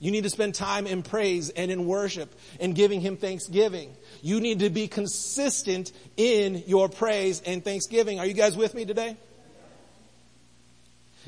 You 0.00 0.12
need 0.12 0.22
to 0.22 0.30
spend 0.30 0.54
time 0.54 0.86
in 0.86 1.02
praise 1.02 1.50
and 1.50 1.70
in 1.70 1.86
worship 1.86 2.32
and 2.60 2.74
giving 2.74 3.00
Him 3.00 3.16
thanksgiving. 3.16 3.94
You 4.22 4.40
need 4.40 4.60
to 4.60 4.70
be 4.70 4.86
consistent 4.86 5.92
in 6.16 6.62
your 6.66 6.88
praise 6.88 7.42
and 7.44 7.64
thanksgiving. 7.64 8.20
Are 8.20 8.26
you 8.26 8.34
guys 8.34 8.56
with 8.56 8.74
me 8.74 8.84
today? 8.84 9.16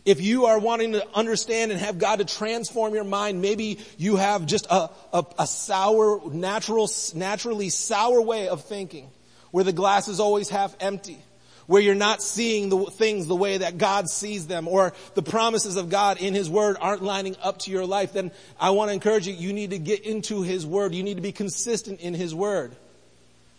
If 0.05 0.21
you 0.21 0.47
are 0.47 0.59
wanting 0.59 0.93
to 0.93 1.07
understand 1.15 1.73
and 1.73 1.81
have 1.81 1.99
God 1.99 2.21
to 2.21 2.25
transform 2.25 2.95
your 2.95 3.05
mind, 3.05 3.43
maybe 3.43 3.79
you 3.99 4.17
have 4.17 4.47
just 4.47 4.67
a, 4.67 4.91
a, 5.13 5.25
a, 5.39 5.47
sour, 5.47 6.21
natural, 6.31 6.89
naturally 7.15 7.69
sour 7.69 8.23
way 8.23 8.49
of 8.49 8.65
thinking, 8.65 9.11
where 9.51 9.65
the 9.65 9.73
glass 9.73 10.09
is 10.09 10.19
always 10.19 10.49
half 10.49 10.75
empty, 10.81 11.19
where 11.67 11.83
you're 11.83 11.95
not 11.95 12.23
seeing 12.23 12.71
the 12.71 12.87
things 12.87 13.27
the 13.27 13.37
way 13.37 13.59
that 13.59 13.77
God 13.77 14.09
sees 14.09 14.47
them, 14.47 14.69
or 14.69 14.95
the 15.15 15.23
promises 15.23 15.77
of 15.77 15.91
God 15.91 16.19
in 16.19 16.35
His 16.35 16.49
Word 16.49 16.77
aren't 16.81 17.03
lining 17.03 17.37
up 17.43 17.59
to 17.61 17.71
your 17.71 17.85
life, 17.85 18.15
then 18.15 18.33
I 18.59 18.71
want 18.71 18.89
to 18.89 18.95
encourage 18.95 19.27
you, 19.27 19.35
you 19.35 19.53
need 19.53 19.71
to 19.71 19.79
get 19.79 20.01
into 20.01 20.43
His 20.43 20.67
Word. 20.67 20.95
You 20.95 21.03
need 21.03 21.17
to 21.17 21.23
be 21.23 21.33
consistent 21.33 22.01
in 22.01 22.15
His 22.15 22.35
Word. 22.35 22.75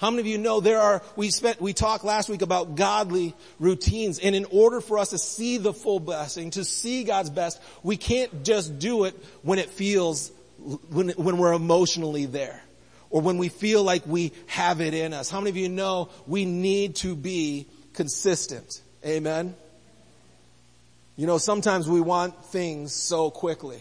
How 0.01 0.09
many 0.09 0.21
of 0.21 0.25
you 0.25 0.39
know 0.39 0.61
there 0.61 0.81
are, 0.81 1.03
we 1.15 1.29
spent, 1.29 1.61
we 1.61 1.73
talked 1.73 2.03
last 2.03 2.27
week 2.27 2.41
about 2.41 2.73
godly 2.73 3.35
routines 3.59 4.17
and 4.17 4.35
in 4.35 4.45
order 4.45 4.81
for 4.81 4.97
us 4.97 5.11
to 5.11 5.19
see 5.19 5.59
the 5.59 5.73
full 5.73 5.99
blessing, 5.99 6.49
to 6.51 6.65
see 6.65 7.03
God's 7.03 7.29
best, 7.29 7.61
we 7.83 7.97
can't 7.97 8.43
just 8.43 8.79
do 8.79 9.03
it 9.03 9.13
when 9.43 9.59
it 9.59 9.69
feels, 9.69 10.31
when, 10.89 11.09
when 11.09 11.37
we're 11.37 11.53
emotionally 11.53 12.25
there 12.25 12.63
or 13.11 13.21
when 13.21 13.37
we 13.37 13.47
feel 13.47 13.83
like 13.83 14.01
we 14.07 14.31
have 14.47 14.81
it 14.81 14.95
in 14.95 15.13
us. 15.13 15.29
How 15.29 15.39
many 15.39 15.51
of 15.51 15.57
you 15.57 15.69
know 15.69 16.09
we 16.25 16.45
need 16.45 16.95
to 16.95 17.15
be 17.15 17.67
consistent? 17.93 18.81
Amen. 19.05 19.53
You 21.15 21.27
know, 21.27 21.37
sometimes 21.37 21.87
we 21.87 22.01
want 22.01 22.43
things 22.45 22.95
so 22.95 23.29
quickly. 23.29 23.79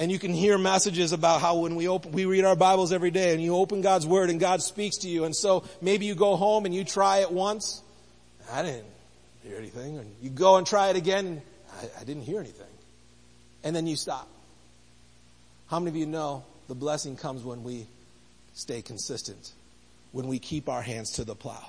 And 0.00 0.10
you 0.10 0.18
can 0.18 0.32
hear 0.32 0.56
messages 0.56 1.12
about 1.12 1.42
how 1.42 1.58
when 1.58 1.76
we 1.76 1.86
open, 1.86 2.12
we 2.12 2.24
read 2.24 2.46
our 2.46 2.56
Bibles 2.56 2.90
every 2.90 3.10
day 3.10 3.34
and 3.34 3.42
you 3.42 3.54
open 3.54 3.82
God's 3.82 4.06
Word 4.06 4.30
and 4.30 4.40
God 4.40 4.62
speaks 4.62 4.96
to 4.98 5.08
you. 5.08 5.26
And 5.26 5.36
so 5.36 5.62
maybe 5.82 6.06
you 6.06 6.14
go 6.14 6.36
home 6.36 6.64
and 6.64 6.74
you 6.74 6.84
try 6.84 7.18
it 7.18 7.30
once. 7.30 7.82
I 8.50 8.62
didn't 8.62 8.86
hear 9.42 9.58
anything. 9.58 9.98
And 9.98 10.10
you 10.22 10.30
go 10.30 10.56
and 10.56 10.66
try 10.66 10.88
it 10.88 10.96
again. 10.96 11.42
I, 11.74 12.00
I 12.00 12.04
didn't 12.04 12.22
hear 12.22 12.40
anything. 12.40 12.66
And 13.62 13.76
then 13.76 13.86
you 13.86 13.94
stop. 13.94 14.26
How 15.68 15.78
many 15.78 15.90
of 15.90 15.96
you 15.96 16.06
know 16.06 16.44
the 16.66 16.74
blessing 16.74 17.14
comes 17.14 17.44
when 17.44 17.62
we 17.62 17.86
stay 18.54 18.80
consistent? 18.80 19.52
When 20.12 20.28
we 20.28 20.38
keep 20.38 20.70
our 20.70 20.80
hands 20.80 21.10
to 21.16 21.24
the 21.24 21.34
plow. 21.34 21.66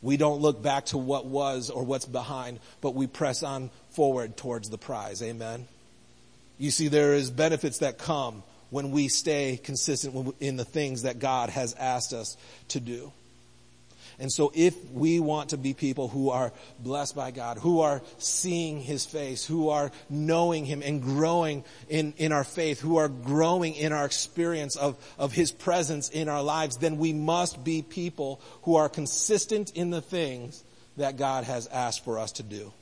We 0.00 0.16
don't 0.16 0.40
look 0.40 0.62
back 0.62 0.86
to 0.86 0.98
what 0.98 1.26
was 1.26 1.70
or 1.70 1.82
what's 1.82 2.06
behind, 2.06 2.60
but 2.80 2.94
we 2.94 3.08
press 3.08 3.42
on 3.42 3.70
forward 3.90 4.36
towards 4.36 4.70
the 4.70 4.78
prize. 4.78 5.22
Amen. 5.22 5.66
You 6.58 6.70
see, 6.70 6.88
there 6.88 7.14
is 7.14 7.30
benefits 7.30 7.78
that 7.78 7.98
come 7.98 8.42
when 8.70 8.90
we 8.90 9.08
stay 9.08 9.58
consistent 9.62 10.34
in 10.40 10.56
the 10.56 10.64
things 10.64 11.02
that 11.02 11.18
God 11.18 11.50
has 11.50 11.74
asked 11.74 12.12
us 12.12 12.36
to 12.68 12.80
do. 12.80 13.12
And 14.20 14.32
so 14.32 14.50
if 14.52 14.74
we 14.90 15.20
want 15.20 15.50
to 15.50 15.56
be 15.56 15.74
people 15.74 16.08
who 16.08 16.30
are 16.30 16.52
blessed 16.80 17.14
by 17.14 17.30
God, 17.30 17.56
who 17.56 17.80
are 17.80 18.02
seeing 18.18 18.80
His 18.80 19.06
face, 19.06 19.46
who 19.46 19.68
are 19.68 19.92
knowing 20.10 20.64
Him 20.64 20.82
and 20.84 21.00
growing 21.00 21.62
in, 21.88 22.14
in 22.16 22.32
our 22.32 22.42
faith, 22.42 22.80
who 22.80 22.96
are 22.96 23.08
growing 23.08 23.74
in 23.74 23.92
our 23.92 24.04
experience 24.04 24.74
of, 24.74 24.96
of 25.18 25.32
His 25.32 25.52
presence 25.52 26.08
in 26.08 26.28
our 26.28 26.42
lives, 26.42 26.78
then 26.78 26.98
we 26.98 27.12
must 27.12 27.62
be 27.62 27.80
people 27.80 28.40
who 28.62 28.74
are 28.74 28.88
consistent 28.88 29.70
in 29.76 29.90
the 29.90 30.02
things 30.02 30.64
that 30.96 31.16
God 31.16 31.44
has 31.44 31.68
asked 31.68 32.04
for 32.04 32.18
us 32.18 32.32
to 32.32 32.42
do. 32.42 32.72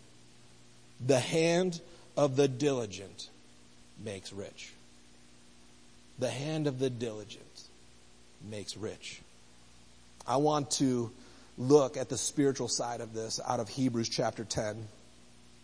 The 1.06 1.20
hand 1.20 1.82
of 2.16 2.36
the 2.36 2.48
diligent 2.48 3.28
makes 4.02 4.32
rich. 4.32 4.72
The 6.18 6.30
hand 6.30 6.66
of 6.66 6.78
the 6.78 6.90
diligent 6.90 7.42
makes 8.48 8.76
rich. 8.76 9.20
I 10.26 10.36
want 10.36 10.70
to 10.72 11.10
look 11.58 11.96
at 11.96 12.08
the 12.08 12.18
spiritual 12.18 12.68
side 12.68 13.00
of 13.00 13.14
this 13.14 13.40
out 13.46 13.60
of 13.60 13.68
Hebrews 13.68 14.08
chapter 14.08 14.44
10. 14.44 14.88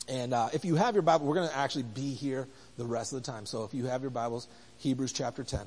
And 0.09 0.35
uh, 0.35 0.49
if 0.53 0.65
you 0.65 0.75
have 0.77 0.95
your 0.95 1.03
Bible, 1.03 1.27
we're 1.27 1.35
going 1.35 1.49
to 1.49 1.57
actually 1.57 1.85
be 1.85 2.15
here 2.15 2.47
the 2.77 2.85
rest 2.85 3.13
of 3.13 3.23
the 3.23 3.31
time. 3.31 3.47
So 3.47 3.65
if 3.65 3.75
you 3.75 3.87
have 3.87 4.03
your 4.03 4.11
Bibles, 4.11 4.49
Hebrews 4.79 5.13
chapter 5.13 5.45
10. 5.45 5.61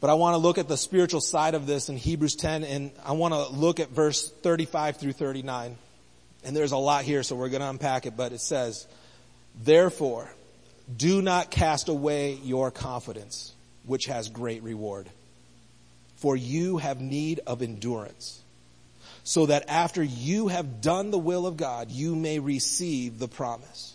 But 0.00 0.10
I 0.10 0.14
want 0.14 0.34
to 0.34 0.38
look 0.38 0.58
at 0.58 0.68
the 0.68 0.76
spiritual 0.76 1.20
side 1.20 1.54
of 1.54 1.66
this 1.66 1.88
in 1.88 1.96
Hebrews 1.96 2.34
10, 2.34 2.64
and 2.64 2.90
I 3.06 3.12
want 3.12 3.32
to 3.32 3.48
look 3.48 3.80
at 3.80 3.88
verse 3.88 4.30
35 4.30 4.98
through 4.98 5.12
39. 5.12 5.76
And 6.44 6.54
there's 6.54 6.72
a 6.72 6.76
lot 6.76 7.04
here, 7.04 7.22
so 7.22 7.36
we're 7.36 7.48
going 7.48 7.62
to 7.62 7.70
unpack 7.70 8.04
it, 8.04 8.14
but 8.16 8.32
it 8.32 8.40
says, 8.40 8.86
Therefore, 9.62 10.28
do 10.94 11.22
not 11.22 11.50
cast 11.50 11.88
away 11.88 12.34
your 12.42 12.70
confidence, 12.70 13.52
which 13.84 14.06
has 14.06 14.28
great 14.28 14.62
reward 14.62 15.08
for 16.24 16.34
you 16.34 16.78
have 16.78 17.02
need 17.02 17.40
of 17.46 17.60
endurance, 17.60 18.40
so 19.24 19.44
that 19.44 19.68
after 19.68 20.02
you 20.02 20.48
have 20.48 20.80
done 20.80 21.10
the 21.10 21.18
will 21.18 21.46
of 21.46 21.58
God, 21.58 21.90
you 21.90 22.16
may 22.16 22.38
receive 22.38 23.18
the 23.18 23.28
promise. 23.28 23.92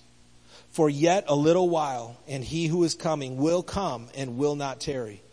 For 0.69 0.91
yet 0.91 1.25
a 1.27 1.36
little 1.36 1.69
while, 1.69 2.17
and 2.27 2.43
he 2.43 2.67
who 2.67 2.84
is 2.84 2.93
coming 2.93 3.38
will 3.38 3.63
come 3.63 4.10
and 4.15 4.38
will 4.38 4.55
not 4.55 4.79
tarry. 4.79 5.24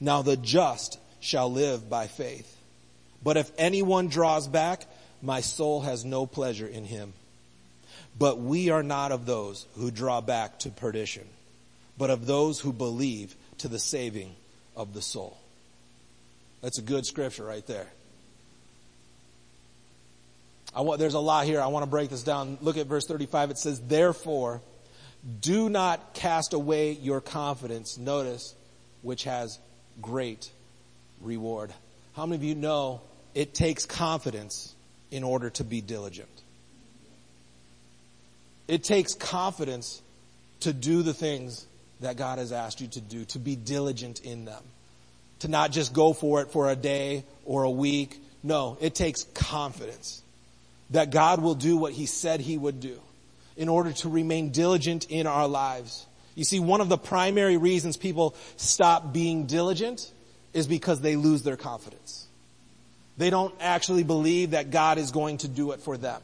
Now 0.00 0.22
the 0.22 0.38
just 0.38 0.98
shall 1.20 1.52
live 1.52 1.90
by 1.90 2.06
faith. 2.06 2.56
But 3.22 3.36
if 3.36 3.52
anyone 3.58 4.08
draws 4.08 4.48
back, 4.48 4.86
my 5.20 5.42
soul 5.42 5.82
has 5.82 6.02
no 6.02 6.24
pleasure 6.24 6.66
in 6.66 6.86
him. 6.86 7.12
But 8.18 8.38
we 8.38 8.70
are 8.70 8.82
not 8.82 9.12
of 9.12 9.26
those 9.26 9.66
who 9.76 9.90
draw 9.90 10.20
back 10.20 10.58
to 10.60 10.70
perdition, 10.70 11.26
but 11.96 12.10
of 12.10 12.26
those 12.26 12.60
who 12.60 12.72
believe 12.72 13.34
to 13.58 13.68
the 13.68 13.78
saving 13.78 14.34
of 14.76 14.94
the 14.94 15.02
soul. 15.02 15.38
That's 16.60 16.78
a 16.78 16.82
good 16.82 17.06
scripture 17.06 17.44
right 17.44 17.66
there. 17.66 17.88
I 20.74 20.80
want, 20.82 20.98
there's 20.98 21.14
a 21.14 21.20
lot 21.20 21.44
here. 21.44 21.60
I 21.60 21.66
want 21.66 21.84
to 21.84 21.90
break 21.90 22.10
this 22.10 22.22
down. 22.22 22.58
Look 22.62 22.76
at 22.76 22.86
verse 22.86 23.06
35. 23.06 23.50
It 23.50 23.58
says, 23.58 23.80
therefore, 23.80 24.62
do 25.40 25.68
not 25.68 26.14
cast 26.14 26.54
away 26.54 26.92
your 26.92 27.20
confidence. 27.20 27.98
Notice, 27.98 28.54
which 29.02 29.24
has 29.24 29.58
great 30.00 30.50
reward. 31.20 31.72
How 32.14 32.26
many 32.26 32.36
of 32.36 32.44
you 32.44 32.54
know 32.54 33.02
it 33.34 33.54
takes 33.54 33.84
confidence 33.84 34.74
in 35.10 35.24
order 35.24 35.50
to 35.50 35.64
be 35.64 35.80
diligent? 35.80 36.41
It 38.72 38.82
takes 38.82 39.12
confidence 39.12 40.00
to 40.60 40.72
do 40.72 41.02
the 41.02 41.12
things 41.12 41.66
that 42.00 42.16
God 42.16 42.38
has 42.38 42.52
asked 42.52 42.80
you 42.80 42.86
to 42.86 43.02
do, 43.02 43.26
to 43.26 43.38
be 43.38 43.54
diligent 43.54 44.20
in 44.20 44.46
them 44.46 44.62
to 45.40 45.48
not 45.48 45.72
just 45.72 45.92
go 45.92 46.14
for 46.14 46.40
it 46.40 46.50
for 46.52 46.70
a 46.70 46.74
day 46.74 47.24
or 47.44 47.64
a 47.64 47.70
week. 47.70 48.18
No, 48.42 48.78
it 48.80 48.94
takes 48.94 49.24
confidence 49.34 50.22
that 50.88 51.10
God 51.10 51.42
will 51.42 51.54
do 51.54 51.76
what 51.76 51.92
he 51.92 52.06
said 52.06 52.40
he 52.40 52.56
would 52.56 52.80
do 52.80 52.98
in 53.58 53.68
order 53.68 53.92
to 53.92 54.08
remain 54.08 54.52
diligent 54.52 55.04
in 55.10 55.26
our 55.26 55.46
lives. 55.46 56.06
You 56.34 56.44
see, 56.44 56.58
one 56.58 56.80
of 56.80 56.88
the 56.88 56.96
primary 56.96 57.58
reasons 57.58 57.98
people 57.98 58.34
stop 58.56 59.12
being 59.12 59.44
diligent 59.44 60.10
is 60.54 60.66
because 60.66 61.02
they 61.02 61.16
lose 61.16 61.42
their 61.42 61.58
confidence. 61.58 62.26
They 63.18 63.28
don't 63.28 63.54
actually 63.60 64.02
believe 64.02 64.52
that 64.52 64.70
God 64.70 64.96
is 64.96 65.10
going 65.10 65.36
to 65.38 65.48
do 65.48 65.72
it 65.72 65.80
for 65.80 65.98
them 65.98 66.22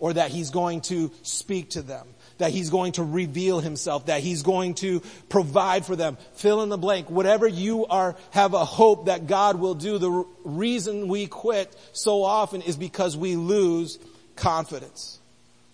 or 0.00 0.12
that 0.14 0.30
he's 0.32 0.50
going 0.50 0.80
to 0.82 1.12
speak 1.22 1.70
to 1.70 1.82
them 1.82 2.06
that 2.40 2.50
he's 2.50 2.70
going 2.70 2.92
to 2.92 3.04
reveal 3.04 3.60
himself, 3.60 4.06
that 4.06 4.22
he's 4.22 4.42
going 4.42 4.74
to 4.74 5.00
provide 5.28 5.86
for 5.86 5.94
them. 5.94 6.16
Fill 6.34 6.62
in 6.62 6.70
the 6.70 6.78
blank. 6.78 7.08
Whatever 7.08 7.46
you 7.46 7.86
are, 7.86 8.16
have 8.30 8.54
a 8.54 8.64
hope 8.64 9.06
that 9.06 9.26
God 9.26 9.60
will 9.60 9.74
do. 9.74 9.98
The 9.98 10.24
reason 10.44 11.08
we 11.08 11.26
quit 11.26 11.74
so 11.92 12.24
often 12.24 12.62
is 12.62 12.76
because 12.76 13.16
we 13.16 13.36
lose 13.36 13.98
confidence. 14.36 15.18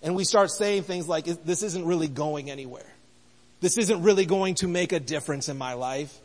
And 0.03 0.15
we 0.15 0.25
start 0.25 0.51
saying 0.51 0.83
things 0.83 1.09
like, 1.09 1.25
this 1.25 1.62
isn't 1.62 1.85
really 1.85 2.09
going 2.09 2.51
anywhere. 2.51 2.87
This 3.61 3.79
isn't 3.79 4.03
really 4.03 4.27
going 4.27 4.57
to 4.57 4.69
make 4.69 4.93
a 4.93 5.01
difference 5.01 5.49
in 5.49 5.57
my 5.57 5.75
life. 5.75 6.17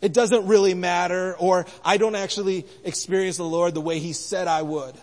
It 0.00 0.12
doesn't 0.12 0.46
really 0.46 0.74
matter, 0.74 1.36
or 1.36 1.66
I 1.84 1.96
don't 1.96 2.16
actually 2.16 2.66
experience 2.84 3.36
the 3.36 3.44
Lord 3.44 3.74
the 3.74 3.80
way 3.80 3.98
He 3.98 4.14
said 4.14 4.48
I 4.48 4.62
would. 4.62 4.94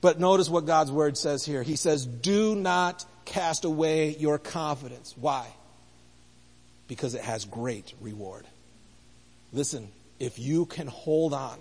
But 0.00 0.20
notice 0.20 0.48
what 0.48 0.66
God's 0.66 0.92
Word 0.92 1.16
says 1.16 1.44
here. 1.44 1.62
He 1.62 1.76
says, 1.76 2.06
do 2.06 2.54
not 2.54 3.04
cast 3.24 3.64
away 3.64 4.16
your 4.16 4.38
confidence. 4.38 5.14
Why? 5.18 5.46
Because 6.86 7.14
it 7.14 7.22
has 7.22 7.44
great 7.44 7.92
reward. 8.00 8.46
Listen, 9.52 9.88
if 10.18 10.38
you 10.38 10.66
can 10.66 10.86
hold 10.86 11.34
on 11.34 11.58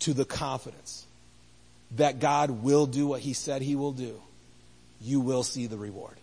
to 0.00 0.14
the 0.14 0.24
confidence 0.24 1.06
that 1.96 2.18
God 2.18 2.50
will 2.50 2.86
do 2.86 3.06
what 3.06 3.20
he 3.20 3.34
said 3.34 3.62
he 3.62 3.76
will 3.76 3.92
do, 3.92 4.20
you 5.00 5.20
will 5.20 5.42
see 5.42 5.66
the 5.66 5.76
reward. 5.76 6.16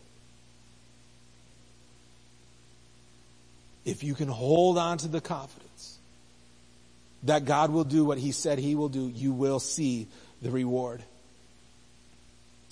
If 3.86 4.04
you 4.04 4.16
can 4.16 4.28
hold 4.28 4.78
on 4.78 4.98
to 5.00 5.08
the 5.08 5.22
confidence 5.22 5.98
that 7.24 7.46
God 7.46 7.72
will 7.72 7.84
do 7.84 8.06
what 8.06 8.18
he 8.18 8.32
said 8.32 8.60
he 8.60 8.76
will 8.76 8.90
do, 8.90 9.08
you 9.08 9.34
will 9.34 9.60
see 9.60 10.08
the 10.42 10.52
reward. 10.52 11.04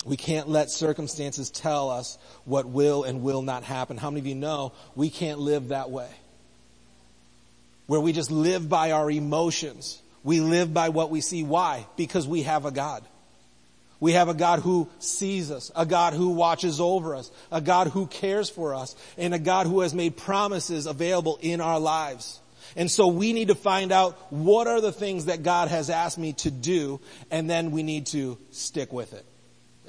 We 0.04 0.16
can't 0.16 0.48
let 0.48 0.70
circumstances 0.70 1.50
tell 1.50 1.90
us 1.90 2.18
what 2.44 2.66
will 2.66 3.04
and 3.04 3.22
will 3.22 3.42
not 3.42 3.64
happen. 3.64 3.96
How 3.96 4.10
many 4.10 4.20
of 4.20 4.26
you 4.26 4.34
know 4.34 4.72
we 4.94 5.10
can't 5.10 5.38
live 5.38 5.68
that 5.68 5.90
way? 5.90 6.10
Where 7.86 8.00
we 8.00 8.12
just 8.12 8.30
live 8.30 8.68
by 8.68 8.92
our 8.92 9.10
emotions. 9.10 10.00
We 10.22 10.40
live 10.40 10.72
by 10.72 10.90
what 10.90 11.10
we 11.10 11.20
see. 11.20 11.42
Why? 11.42 11.86
Because 11.96 12.26
we 12.26 12.42
have 12.42 12.64
a 12.64 12.70
God. 12.70 13.04
We 14.00 14.12
have 14.12 14.28
a 14.28 14.34
God 14.34 14.60
who 14.60 14.88
sees 15.00 15.50
us, 15.50 15.72
a 15.74 15.84
God 15.84 16.14
who 16.14 16.30
watches 16.30 16.80
over 16.80 17.16
us, 17.16 17.30
a 17.50 17.60
God 17.60 17.88
who 17.88 18.06
cares 18.06 18.48
for 18.48 18.74
us, 18.74 18.94
and 19.16 19.34
a 19.34 19.38
God 19.40 19.66
who 19.66 19.80
has 19.80 19.92
made 19.92 20.16
promises 20.16 20.86
available 20.86 21.38
in 21.42 21.60
our 21.60 21.80
lives. 21.80 22.40
And 22.76 22.90
so 22.90 23.08
we 23.08 23.32
need 23.32 23.48
to 23.48 23.54
find 23.54 23.92
out 23.92 24.16
what 24.30 24.66
are 24.66 24.80
the 24.80 24.92
things 24.92 25.26
that 25.26 25.42
God 25.42 25.68
has 25.68 25.90
asked 25.90 26.18
me 26.18 26.32
to 26.34 26.50
do, 26.50 27.00
and 27.30 27.48
then 27.48 27.70
we 27.70 27.82
need 27.82 28.06
to 28.06 28.38
stick 28.50 28.92
with 28.92 29.12
it. 29.12 29.24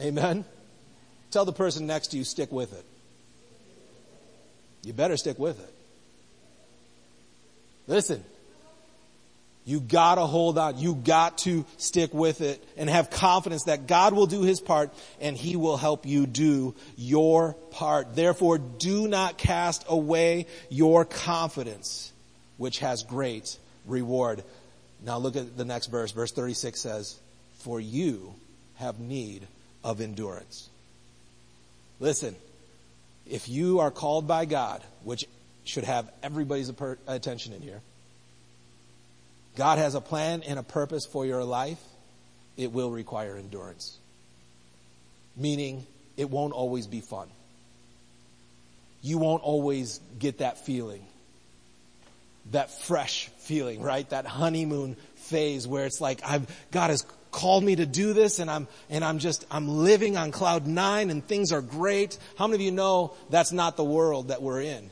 Amen? 0.01 0.45
Tell 1.31 1.45
the 1.45 1.53
person 1.53 1.87
next 1.87 2.07
to 2.07 2.17
you, 2.17 2.23
stick 2.23 2.51
with 2.51 2.73
it. 2.73 2.85
You 4.83 4.93
better 4.93 5.17
stick 5.17 5.37
with 5.37 5.59
it. 5.59 5.73
Listen, 7.87 8.23
you 9.65 9.79
gotta 9.79 10.25
hold 10.25 10.57
on. 10.57 10.79
You 10.79 10.95
got 10.95 11.39
to 11.39 11.65
stick 11.77 12.13
with 12.13 12.41
it 12.41 12.63
and 12.77 12.89
have 12.89 13.09
confidence 13.09 13.65
that 13.65 13.87
God 13.87 14.13
will 14.13 14.25
do 14.25 14.41
His 14.41 14.59
part 14.59 14.91
and 15.19 15.37
He 15.37 15.55
will 15.55 15.77
help 15.77 16.05
you 16.05 16.25
do 16.25 16.73
your 16.97 17.53
part. 17.71 18.15
Therefore, 18.15 18.57
do 18.57 19.07
not 19.07 19.37
cast 19.37 19.85
away 19.87 20.47
your 20.69 21.05
confidence, 21.05 22.11
which 22.59 22.79
has 22.79 23.01
great 23.01 23.57
reward. 23.87 24.43
Now 25.03 25.17
look 25.17 25.35
at 25.35 25.57
the 25.57 25.65
next 25.65 25.87
verse. 25.87 26.11
Verse 26.11 26.31
36 26.31 26.79
says, 26.79 27.19
for 27.59 27.79
you 27.79 28.35
have 28.75 28.99
need 28.99 29.47
of 29.83 30.01
endurance. 30.01 30.69
Listen, 31.99 32.35
if 33.25 33.49
you 33.49 33.79
are 33.79 33.91
called 33.91 34.27
by 34.27 34.45
God, 34.45 34.83
which 35.03 35.25
should 35.63 35.85
have 35.85 36.11
everybody's 36.21 36.71
attention 37.07 37.53
in 37.53 37.61
here, 37.61 37.81
God 39.55 39.77
has 39.77 39.95
a 39.95 40.01
plan 40.01 40.43
and 40.43 40.59
a 40.59 40.63
purpose 40.63 41.05
for 41.05 41.25
your 41.25 41.43
life, 41.43 41.81
it 42.57 42.71
will 42.71 42.91
require 42.91 43.37
endurance. 43.37 43.97
Meaning, 45.35 45.85
it 46.17 46.29
won't 46.29 46.53
always 46.53 46.87
be 46.87 46.99
fun. 47.01 47.29
You 49.01 49.17
won't 49.17 49.43
always 49.43 49.99
get 50.17 50.39
that 50.39 50.65
feeling. 50.65 51.05
That 52.51 52.71
fresh 52.83 53.29
feeling, 53.39 53.81
right? 53.81 54.09
That 54.09 54.25
honeymoon 54.25 54.95
phase 55.15 55.67
where 55.67 55.85
it's 55.85 56.01
like, 56.01 56.21
I've, 56.25 56.47
God 56.71 56.89
has 56.89 57.05
called 57.31 57.63
me 57.63 57.75
to 57.75 57.85
do 57.85 58.13
this 58.13 58.39
and 58.39 58.49
I'm, 58.49 58.67
and 58.89 59.05
I'm 59.05 59.19
just, 59.19 59.45
I'm 59.51 59.67
living 59.67 60.17
on 60.17 60.31
cloud 60.31 60.65
nine 60.65 61.09
and 61.09 61.23
things 61.23 61.51
are 61.51 61.61
great. 61.61 62.17
How 62.37 62.47
many 62.47 62.55
of 62.55 62.61
you 62.61 62.71
know 62.71 63.13
that's 63.29 63.51
not 63.51 63.77
the 63.77 63.83
world 63.83 64.29
that 64.29 64.41
we're 64.41 64.61
in? 64.61 64.91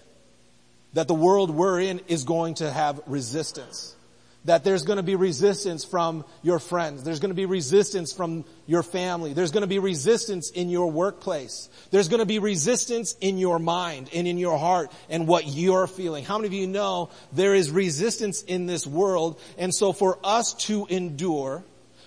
That 0.94 1.08
the 1.08 1.16
world 1.16 1.52
we're 1.52 1.82
in 1.82 2.00
is 2.08 2.24
going 2.24 2.56
to 2.56 2.72
have 2.72 3.02
resistance. 3.08 3.96
That 4.46 4.64
there's 4.64 4.84
going 4.84 4.98
to 4.98 5.04
be 5.04 5.16
resistance 5.16 5.84
from 5.84 6.24
your 6.42 6.60
friends. 6.60 7.04
There's 7.04 7.20
going 7.20 7.32
to 7.32 7.36
be 7.36 7.46
resistance 7.46 8.14
from 8.14 8.46
your 8.66 8.82
family. 8.82 9.34
There's 9.34 9.52
going 9.52 9.62
to 9.62 9.68
be 9.68 9.80
resistance 9.80 10.52
in 10.52 10.70
your 10.70 10.90
workplace. 10.90 11.70
There's 11.92 12.08
going 12.08 12.22
to 12.22 12.26
be 12.26 12.40
resistance 12.40 13.16
in 13.20 13.38
your 13.38 13.60
mind 13.60 14.10
and 14.14 14.28
in 14.28 14.38
your 14.38 14.58
heart 14.58 14.92
and 15.10 15.28
what 15.28 15.48
you're 15.48 15.88
feeling. 15.88 16.24
How 16.24 16.38
many 16.38 16.48
of 16.48 16.54
you 16.54 16.68
know 16.68 17.10
there 17.34 17.56
is 17.56 17.72
resistance 17.72 18.42
in 18.42 18.68
this 18.68 18.88
world? 18.88 19.40
And 19.58 19.74
so 19.74 19.92
for 19.92 20.18
us 20.24 20.54
to 20.66 20.86
endure, 20.86 21.64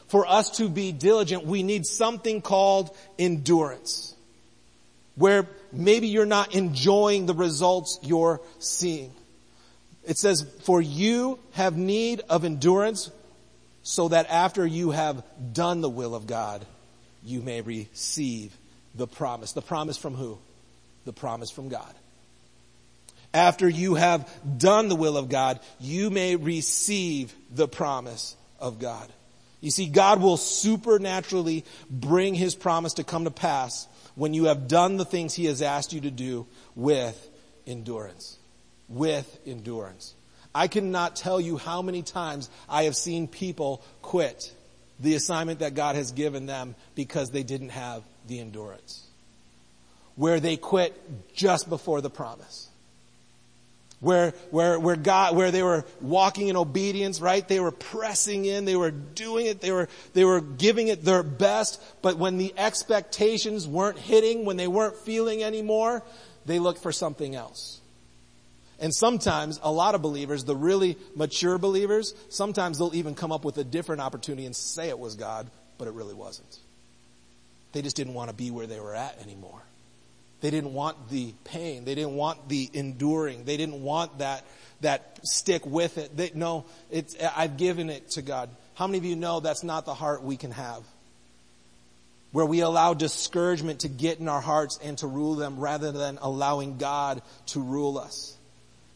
for 0.09 0.27
us 0.27 0.57
to 0.57 0.69
be 0.69 0.93
diligent, 0.93 1.45
we 1.45 1.63
need 1.63 1.85
something 1.87 2.41
called 2.41 2.97
endurance. 3.19 4.15
Where 5.17 5.47
maybe 5.73 6.09
you're 6.09 6.25
not 6.25 6.55
enjoying 6.55 7.27
the 7.27 7.35
results 7.35 7.99
you're 8.03 8.41
seeing. 8.61 9.13
It 10.11 10.19
says, 10.19 10.45
for 10.63 10.83
you 10.83 11.39
have 11.53 11.77
need 11.77 12.23
of 12.29 12.45
endurance 12.45 13.13
so 13.85 14.09
that 14.09 14.29
after 14.29 14.67
you 14.67 14.91
have 14.91 15.23
done 15.53 15.83
the 15.83 15.89
will 15.89 16.17
of 16.17 16.27
God, 16.27 16.67
you 17.23 17.41
may 17.43 17.61
receive 17.61 18.53
the 18.93 19.07
promise. 19.07 19.53
The 19.53 19.63
promise 19.63 19.97
from 19.97 20.15
who? 20.15 20.37
The 21.05 21.13
promise 21.13 21.53
from 21.53 21.69
God. 21.69 21.95
After 23.33 23.69
you 23.69 23.95
have 23.95 24.29
done 24.59 24.89
the 24.89 24.97
will 24.97 25.17
of 25.17 25.29
God, 25.29 25.61
you 25.79 26.11
may 26.11 26.35
receive 26.35 27.33
the 27.49 27.69
promise 27.69 28.35
of 28.59 28.81
God. 28.81 29.09
You 29.61 29.71
see, 29.71 29.87
God 29.87 30.21
will 30.21 30.39
supernaturally 30.39 31.65
bring 31.89 32.35
His 32.35 32.57
promise 32.57 32.95
to 32.95 33.05
come 33.05 33.27
to 33.27 33.31
pass 33.31 33.87
when 34.17 34.35
you 34.35 34.47
have 34.47 34.67
done 34.67 34.97
the 34.97 35.05
things 35.05 35.35
He 35.35 35.45
has 35.45 35.63
asked 35.63 35.93
you 35.93 36.01
to 36.01 36.11
do 36.11 36.49
with 36.75 37.17
endurance 37.65 38.40
with 38.91 39.41
endurance. 39.47 40.15
I 40.55 40.67
cannot 40.67 41.17
tell 41.17 41.41
you 41.41 41.57
how 41.57 41.81
many 41.81 42.03
times 42.03 42.51
I 42.69 42.85
have 42.85 42.97
seen 42.97 43.29
people 43.29 43.83
quit 44.03 44.53
the 44.99 45.15
assignment 45.15 45.61
that 45.61 45.75
God 45.75 45.97
has 45.97 46.13
given 46.13 46.47
them 46.47 46.75
because 46.95 47.31
they 47.31 47.43
didn't 47.43 47.71
have 47.71 48.03
the 48.27 48.41
endurance. 48.41 49.07
Where 50.17 50.41
they 50.41 50.57
quit 50.57 50.95
just 51.35 51.69
before 51.69 52.01
the 52.01 52.11
promise. 52.11 52.69
Where, 54.01 54.33
where, 54.51 54.81
where 54.81 54.97
God, 54.97 55.37
where 55.37 55.51
they 55.51 55.63
were 55.63 55.85
walking 56.01 56.49
in 56.49 56.57
obedience, 56.57 57.21
right? 57.21 57.47
They 57.47 57.61
were 57.61 57.71
pressing 57.71 58.47
in, 58.47 58.65
they 58.65 58.77
were 58.77 58.91
doing 58.91 59.47
it, 59.47 59.61
they 59.61 59.73
were, 59.73 59.89
they 60.15 60.25
were 60.25 60.41
giving 60.41 60.89
it 60.89 61.05
their 61.05 61.23
best, 61.23 61.81
but 62.01 62.17
when 62.17 62.39
the 62.39 62.55
expectations 62.57 63.69
weren't 63.69 63.99
hitting, 63.99 64.47
when 64.47 64.57
they 64.57 64.69
weren't 64.69 64.97
feeling 64.97 65.43
anymore, 65.45 66.03
they 66.47 66.59
looked 66.59 66.83
for 66.83 66.93
something 66.93 67.35
else. 67.35 67.80
And 68.81 68.95
sometimes 68.95 69.61
a 69.63 69.71
lot 69.71 69.95
of 69.95 70.01
believers, 70.01 70.45
the 70.45 70.57
really 70.57 70.97
mature 71.15 71.59
believers, 71.59 72.15
sometimes 72.31 72.79
they'll 72.79 72.95
even 72.95 73.15
come 73.15 73.31
up 73.31 73.45
with 73.45 73.59
a 73.59 73.65
different 73.65 74.01
opportunity 74.01 74.47
and 74.47 74.57
say 74.57 74.89
it 74.89 74.99
was 74.99 75.17
God, 75.17 75.51
but 75.77 75.87
it 75.87 75.93
really 75.93 76.15
wasn't. 76.15 76.59
They 77.73 77.83
just 77.83 77.95
didn't 77.95 78.15
want 78.15 78.31
to 78.31 78.37
be 78.37 78.51
where 78.51 78.67
they 78.67 78.81
were 78.81 78.95
at 78.95 79.21
anymore. 79.23 79.63
They 80.41 80.51
didn't 80.51 80.73
want 80.73 81.11
the 81.11 81.35
pain. 81.45 81.85
They 81.85 81.95
didn't 81.95 82.15
want 82.15 82.49
the 82.49 82.71
enduring. 82.73 83.45
They 83.45 83.59
didn't 83.59 83.83
want 83.83 84.19
that, 84.19 84.45
that 84.81 85.21
stick 85.25 85.67
with 85.67 85.99
it. 85.99 86.17
They, 86.17 86.33
no, 86.35 86.65
it's, 86.91 87.15
I've 87.37 87.59
given 87.59 87.91
it 87.91 88.11
to 88.13 88.23
God. 88.23 88.49
How 88.75 88.87
many 88.87 88.99
of 88.99 89.05
you 89.05 89.17
know 89.17 89.41
that's 89.41 89.63
not 89.63 89.85
the 89.85 89.93
heart 89.93 90.23
we 90.23 90.39
can 90.39 90.53
have? 90.53 90.83
Where 92.33 92.47
we 92.47 92.61
allow 92.61 92.95
discouragement 92.95 93.81
to 93.81 93.89
get 93.89 94.21
in 94.21 94.29
our 94.29 94.41
hearts 94.41 94.79
and 94.83 94.97
to 94.99 95.07
rule 95.07 95.35
them 95.35 95.59
rather 95.59 95.93
than 95.93 96.19
allowing 96.23 96.79
God 96.79 97.21
to 97.49 97.61
rule 97.61 97.99
us. 97.99 98.39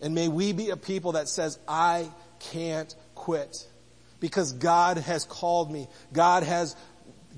And 0.04 0.14
may 0.14 0.28
we 0.28 0.52
be 0.52 0.68
a 0.68 0.76
people 0.76 1.12
that 1.12 1.30
says, 1.30 1.58
I 1.66 2.10
can't 2.38 2.94
quit 3.14 3.66
because 4.20 4.52
God 4.52 4.98
has 4.98 5.24
called 5.24 5.72
me. 5.72 5.88
God 6.12 6.42
has 6.42 6.76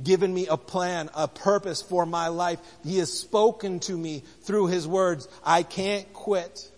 given 0.02 0.34
me 0.34 0.48
a 0.48 0.56
plan, 0.56 1.08
a 1.14 1.28
purpose 1.28 1.80
for 1.80 2.04
my 2.04 2.26
life. 2.26 2.58
He 2.82 2.98
has 2.98 3.12
spoken 3.12 3.78
to 3.80 3.96
me 3.96 4.24
through 4.42 4.66
His 4.66 4.86
words. 4.86 5.28
I 5.44 5.62
can't 5.62 6.12
quit. 6.12 6.68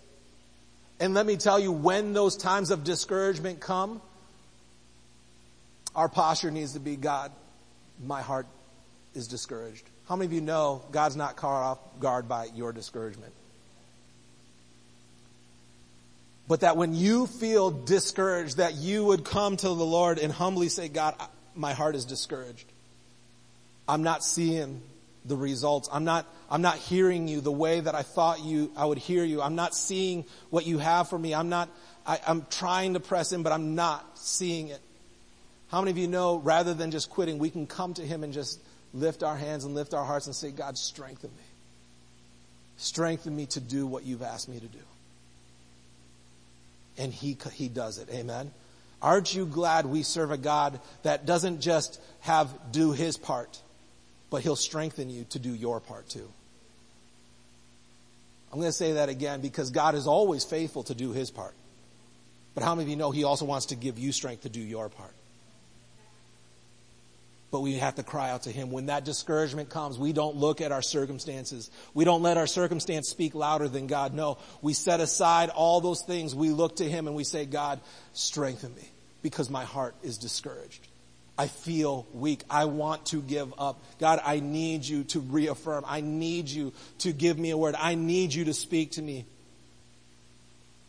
And 1.01 1.14
let 1.14 1.24
me 1.24 1.38
tell 1.38 1.59
you, 1.59 1.72
when 1.72 2.12
those 2.12 2.37
times 2.37 2.70
of 2.70 2.85
discouragement 2.85 3.59
come, 3.59 4.03
our 5.96 6.11
posture 6.11 6.51
needs 6.51 6.74
to 6.74 6.81
be, 6.81 6.96
God, 6.96 7.33
my 8.05 8.20
heart 8.20 8.46
is 9.14 9.27
discouraged. 9.27 9.88
How 10.07 10.16
many 10.16 10.27
of 10.27 10.35
you 10.35 10.42
know 10.42 10.83
God's 10.92 11.16
not 11.16 11.37
caught 11.37 11.62
off 11.62 11.79
guard 11.98 12.29
by 12.29 12.48
your 12.55 12.74
discouragement? 12.74 13.33
But 16.48 16.61
that 16.61 16.78
when 16.78 16.94
you 16.94 17.26
feel 17.26 17.70
discouraged, 17.70 18.56
that 18.56 18.74
you 18.74 19.04
would 19.04 19.22
come 19.22 19.58
to 19.58 19.68
the 19.68 19.74
Lord 19.74 20.18
and 20.18 20.32
humbly 20.32 20.70
say, 20.70 20.88
God, 20.88 21.14
my 21.54 21.74
heart 21.74 21.94
is 21.94 22.06
discouraged. 22.06 22.64
I'm 23.87 24.02
not 24.02 24.24
seeing 24.24 24.80
the 25.26 25.37
results. 25.37 25.90
I'm 25.92 26.04
not, 26.04 26.26
I'm 26.50 26.62
not 26.62 26.76
hearing 26.76 27.28
you 27.28 27.42
the 27.42 27.52
way 27.52 27.80
that 27.80 27.94
I 27.94 28.00
thought 28.00 28.42
you, 28.42 28.72
I 28.76 28.87
would 28.87 28.96
hear 28.96 29.24
you. 29.24 29.42
I'm 29.42 29.56
not 29.56 29.74
seeing 29.74 30.24
what 30.48 30.66
you 30.66 30.78
have 30.78 31.11
for 31.11 31.18
me. 31.18 31.34
I'm 31.34 31.50
not, 31.50 31.68
I, 32.06 32.18
I'm 32.26 32.46
trying 32.48 32.94
to 32.94 33.00
press 33.00 33.32
in, 33.32 33.42
but 33.42 33.52
I'm 33.52 33.74
not 33.74 34.18
seeing 34.18 34.68
it. 34.68 34.80
How 35.70 35.82
many 35.82 35.90
of 35.90 35.98
you 35.98 36.08
know 36.08 36.38
rather 36.38 36.72
than 36.72 36.90
just 36.90 37.11
quitting, 37.11 37.38
we 37.38 37.50
can 37.50 37.66
come 37.66 37.92
to 37.94 38.02
Him 38.02 38.24
and 38.24 38.32
just 38.32 38.58
lift 38.94 39.22
our 39.22 39.37
hands 39.37 39.66
and 39.66 39.74
lift 39.74 39.92
our 39.92 40.04
hearts 40.04 40.24
and 40.24 40.34
say, 40.34 40.50
God, 40.50 40.78
strengthen 40.78 41.30
me. 41.30 41.44
Strengthen 42.78 43.37
me 43.37 43.44
to 43.46 43.61
do 43.61 43.87
what 43.87 44.04
you've 44.04 44.22
asked 44.22 44.48
me 44.48 44.58
to 44.58 44.66
do 44.66 44.78
and 46.98 47.12
he, 47.12 47.37
he 47.52 47.68
does 47.68 47.98
it. 47.98 48.08
Amen. 48.11 48.50
Aren't 49.00 49.34
you 49.34 49.46
glad 49.46 49.87
we 49.87 50.02
serve 50.02 50.32
a 50.32 50.37
God 50.37 50.80
that 51.02 51.24
doesn't 51.24 51.61
just 51.61 52.00
have 52.20 52.48
do 52.72 52.92
his 52.92 53.16
part, 53.16 53.61
but 54.30 54.42
he'll 54.42 54.56
strengthen 54.56 55.08
you 55.08 55.24
to 55.30 55.38
do 55.38 55.54
your 55.54 55.80
part 55.80 56.08
too? 56.08 56.28
I'm 58.52 58.58
going 58.58 58.68
to 58.68 58.76
say 58.76 58.94
that 58.94 59.08
again 59.08 59.40
because 59.40 59.70
God 59.70 59.94
is 59.94 60.06
always 60.06 60.42
faithful 60.42 60.82
to 60.84 60.94
do 60.94 61.12
his 61.12 61.30
part. 61.30 61.54
But 62.54 62.64
how 62.64 62.74
many 62.74 62.87
of 62.87 62.90
you 62.90 62.96
know 62.96 63.11
he 63.11 63.24
also 63.24 63.44
wants 63.44 63.66
to 63.66 63.76
give 63.76 63.98
you 63.98 64.11
strength 64.11 64.42
to 64.42 64.48
do 64.48 64.61
your 64.61 64.88
part? 64.88 65.12
But 67.50 67.61
we 67.61 67.74
have 67.74 67.94
to 67.94 68.02
cry 68.02 68.30
out 68.30 68.42
to 68.42 68.50
Him. 68.50 68.70
When 68.70 68.87
that 68.87 69.04
discouragement 69.04 69.70
comes, 69.70 69.98
we 69.98 70.12
don't 70.12 70.37
look 70.37 70.61
at 70.61 70.70
our 70.70 70.82
circumstances. 70.82 71.70
We 71.94 72.04
don't 72.04 72.22
let 72.22 72.37
our 72.37 72.46
circumstance 72.46 73.08
speak 73.08 73.34
louder 73.34 73.68
than 73.68 73.87
God. 73.87 74.12
No, 74.12 74.38
we 74.61 74.74
set 74.74 75.00
aside 75.00 75.48
all 75.48 75.80
those 75.80 76.02
things. 76.02 76.34
We 76.34 76.50
look 76.50 76.76
to 76.76 76.84
Him 76.84 77.06
and 77.06 77.16
we 77.16 77.24
say, 77.24 77.46
God, 77.46 77.80
strengthen 78.12 78.74
me 78.74 78.88
because 79.22 79.48
my 79.48 79.64
heart 79.64 79.94
is 80.02 80.18
discouraged. 80.18 80.87
I 81.38 81.46
feel 81.46 82.06
weak. 82.12 82.42
I 82.50 82.64
want 82.64 83.06
to 83.06 83.22
give 83.22 83.54
up. 83.58 83.80
God, 84.00 84.20
I 84.24 84.40
need 84.40 84.84
you 84.84 85.04
to 85.04 85.20
reaffirm. 85.20 85.84
I 85.87 86.00
need 86.00 86.48
you 86.48 86.72
to 86.98 87.12
give 87.12 87.38
me 87.38 87.50
a 87.50 87.56
word. 87.56 87.76
I 87.78 87.94
need 87.94 88.34
you 88.34 88.46
to 88.46 88.54
speak 88.54 88.92
to 88.92 89.02
me. 89.02 89.24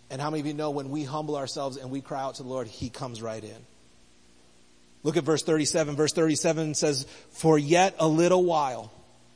And 0.10 0.20
how 0.20 0.32
many 0.32 0.42
of 0.42 0.48
you 0.48 0.56
know 0.56 0.72
when 0.72 0.90
we 0.90 1.04
humble 1.04 1.38
ourselves 1.38 1.78
and 1.78 1.92
we 1.92 2.02
cry 2.02 2.22
out 2.22 2.36
to 2.36 2.44
the 2.44 2.50
Lord, 2.50 2.68
He 2.68 2.90
comes 2.90 3.22
right 3.22 3.44
in. 3.44 3.66
Look 5.04 5.18
at 5.18 5.24
verse 5.24 5.44
37. 5.44 5.96
Verse 5.96 6.14
37 6.14 6.76
says, 6.76 7.06
For 7.32 7.58
yet 7.58 7.96
a 8.00 8.08
little 8.08 8.44
while, 8.44 8.92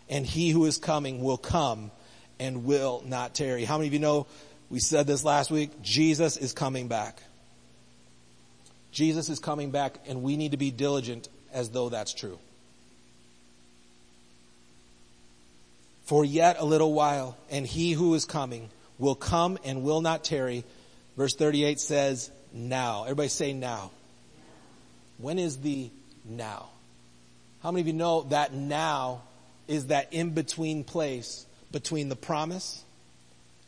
and 0.09 0.25
he 0.25 0.49
who 0.49 0.65
is 0.65 0.77
coming 0.77 1.21
will 1.21 1.37
come 1.37 1.91
and 2.39 2.65
will 2.65 3.03
not 3.05 3.33
tarry. 3.33 3.63
How 3.63 3.77
many 3.77 3.87
of 3.87 3.93
you 3.93 3.99
know, 3.99 4.27
we 4.69 4.79
said 4.79 5.07
this 5.07 5.23
last 5.23 5.51
week, 5.51 5.81
Jesus 5.81 6.37
is 6.37 6.53
coming 6.53 6.87
back. 6.87 7.21
Jesus 8.91 9.29
is 9.29 9.39
coming 9.39 9.71
back 9.71 9.97
and 10.07 10.21
we 10.21 10.37
need 10.37 10.51
to 10.51 10.57
be 10.57 10.71
diligent 10.71 11.29
as 11.51 11.69
though 11.69 11.89
that's 11.89 12.13
true. 12.13 12.37
For 16.03 16.25
yet 16.25 16.57
a 16.59 16.65
little 16.65 16.93
while, 16.93 17.37
and 17.49 17.65
he 17.65 17.93
who 17.93 18.13
is 18.13 18.25
coming 18.25 18.69
will 18.99 19.15
come 19.15 19.57
and 19.63 19.83
will 19.83 20.01
not 20.01 20.23
tarry. 20.23 20.65
Verse 21.15 21.33
38 21.33 21.79
says, 21.79 22.29
now. 22.51 23.03
Everybody 23.03 23.29
say 23.29 23.53
now. 23.53 23.91
When 25.17 25.39
is 25.39 25.57
the 25.57 25.89
now? 26.25 26.69
How 27.61 27.71
many 27.71 27.81
of 27.81 27.87
you 27.87 27.93
know 27.93 28.23
that 28.29 28.53
now 28.53 29.21
is 29.67 29.87
that 29.87 30.11
in 30.11 30.31
between 30.31 30.83
place 30.83 31.45
between 31.71 32.09
the 32.09 32.15
promise 32.15 32.83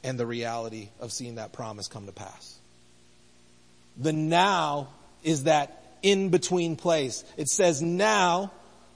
and 0.03 0.19
the 0.19 0.25
reality 0.25 0.89
of 0.99 1.11
seeing 1.11 1.35
that 1.35 1.53
promise 1.53 1.87
come 1.87 2.05
to 2.05 2.11
pass? 2.11 2.57
The 3.97 4.13
now 4.13 4.89
is 5.23 5.43
that 5.43 5.81
in 6.03 6.29
between 6.29 6.75
place. 6.75 7.23
It 7.37 7.47
says 7.47 7.81
now, 7.81 8.51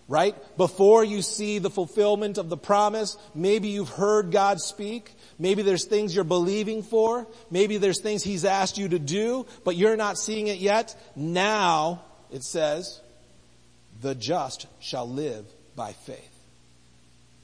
right? 0.07 0.35
Before 0.57 1.03
you 1.03 1.21
see 1.21 1.59
the 1.59 1.69
fulfillment 1.69 2.38
of 2.38 2.49
the 2.49 2.57
promise, 2.57 3.17
maybe 3.33 3.69
you've 3.69 3.89
heard 3.89 4.31
God 4.31 4.59
speak. 4.59 5.13
Maybe 5.39 5.62
there's 5.62 5.85
things 5.85 6.13
you're 6.13 6.23
believing 6.23 6.83
for. 6.83 7.25
Maybe 7.49 7.77
there's 7.77 8.01
things 8.01 8.23
He's 8.23 8.45
asked 8.45 8.77
you 8.77 8.89
to 8.89 8.99
do, 8.99 9.45
but 9.63 9.75
you're 9.75 9.95
not 9.95 10.17
seeing 10.17 10.47
it 10.47 10.59
yet. 10.59 10.95
Now 11.15 12.01
it 12.31 12.43
says, 12.43 13.01
the 14.01 14.15
just 14.15 14.67
shall 14.79 15.09
live 15.09 15.45
by 15.75 15.93
faith. 15.93 16.39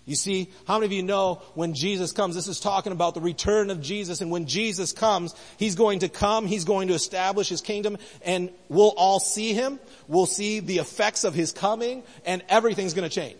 You 0.05 0.15
see, 0.15 0.49
how 0.67 0.75
many 0.75 0.85
of 0.85 0.91
you 0.91 1.01
know 1.01 1.41
when 1.55 1.73
Jesus 1.73 2.11
comes, 2.11 2.35
this 2.35 2.47
is 2.47 2.59
talking 2.59 2.91
about 2.91 3.15
the 3.15 3.21
return 3.21 3.71
of 3.71 3.81
Jesus, 3.81 4.21
and 4.21 4.29
when 4.29 4.45
Jesus 4.45 4.91
comes, 4.91 5.33
He's 5.57 5.73
going 5.73 5.99
to 5.99 6.09
come, 6.09 6.45
He's 6.45 6.63
going 6.63 6.89
to 6.89 6.93
establish 6.93 7.49
His 7.49 7.61
kingdom, 7.61 7.97
and 8.23 8.51
we'll 8.69 8.93
all 8.97 9.19
see 9.19 9.53
Him, 9.53 9.79
we'll 10.07 10.27
see 10.27 10.59
the 10.59 10.77
effects 10.77 11.23
of 11.23 11.33
His 11.33 11.51
coming, 11.51 12.03
and 12.23 12.43
everything's 12.49 12.93
gonna 12.93 13.09
change. 13.09 13.39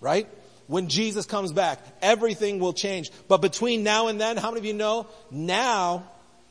Right? 0.00 0.26
When 0.66 0.88
Jesus 0.88 1.26
comes 1.26 1.52
back, 1.52 1.78
everything 2.00 2.58
will 2.58 2.72
change. 2.72 3.10
But 3.26 3.42
between 3.42 3.82
now 3.82 4.08
and 4.08 4.18
then, 4.18 4.38
how 4.38 4.50
many 4.50 4.60
of 4.60 4.64
you 4.64 4.74
know, 4.74 5.06
now 5.30 6.04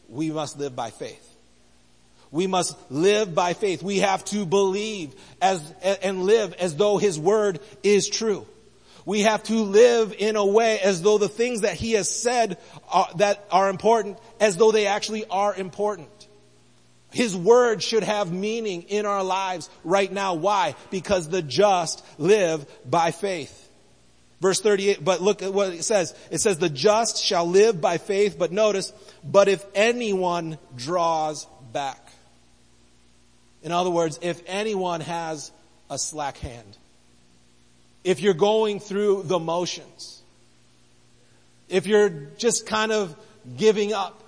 we 0.07 0.29
must 0.29 0.59
live 0.59 0.75
by 0.75 0.91
faith. 0.91 1.26
We 2.31 2.47
must 2.47 2.77
live 2.91 3.33
by 3.33 3.53
faith. 3.53 3.81
We 3.81 3.99
have 3.99 4.23
to 4.25 4.45
believe 4.45 5.15
as, 5.41 5.61
and 6.03 6.23
live 6.23 6.53
as 6.53 6.75
though 6.75 6.97
His 6.97 7.17
Word 7.19 7.59
is 7.83 8.09
true. 8.09 8.45
We 9.07 9.21
have 9.21 9.41
to 9.43 9.61
live 9.61 10.13
in 10.17 10.35
a 10.35 10.45
way 10.45 10.81
as 10.81 11.01
though 11.01 11.17
the 11.17 11.29
things 11.29 11.61
that 11.61 11.75
he 11.75 11.93
has 11.93 12.09
said 12.09 12.57
are, 12.91 13.07
that 13.15 13.47
are 13.49 13.69
important, 13.69 14.19
as 14.41 14.57
though 14.57 14.73
they 14.73 14.85
actually 14.87 15.23
are 15.27 15.55
important. 15.55 16.09
His 17.11 17.33
word 17.33 17.81
should 17.81 18.03
have 18.03 18.33
meaning 18.33 18.81
in 18.83 19.05
our 19.05 19.23
lives 19.23 19.69
right 19.85 20.11
now. 20.11 20.33
Why? 20.33 20.75
Because 20.91 21.29
the 21.29 21.41
just 21.41 22.05
live 22.17 22.67
by 22.85 23.11
faith. 23.11 23.71
Verse 24.41 24.59
38, 24.59 25.01
but 25.03 25.21
look 25.21 25.41
at 25.41 25.53
what 25.53 25.73
it 25.73 25.85
says. 25.85 26.13
It 26.29 26.41
says, 26.41 26.59
the 26.59 26.69
just 26.69 27.23
shall 27.23 27.47
live 27.47 27.79
by 27.79 27.99
faith, 27.99 28.37
but 28.37 28.51
notice, 28.51 28.91
but 29.23 29.47
if 29.47 29.65
anyone 29.73 30.57
draws 30.75 31.47
back. 31.71 32.06
In 33.67 33.73
other 33.73 33.89
words, 33.89 34.17
if 34.21 34.41
anyone 34.47 35.01
has 35.01 35.51
a 35.89 35.97
slack 35.97 36.37
hand 36.37 36.77
if 38.07 38.21
you're 38.21 38.33
going 38.33 38.79
through 38.79 39.23
the 39.23 39.37
motions, 39.37 40.21
if 41.67 41.85
you're 41.87 42.07
just 42.37 42.65
kind 42.65 42.93
of 42.93 43.13
giving 43.57 43.91
up, 43.91 44.23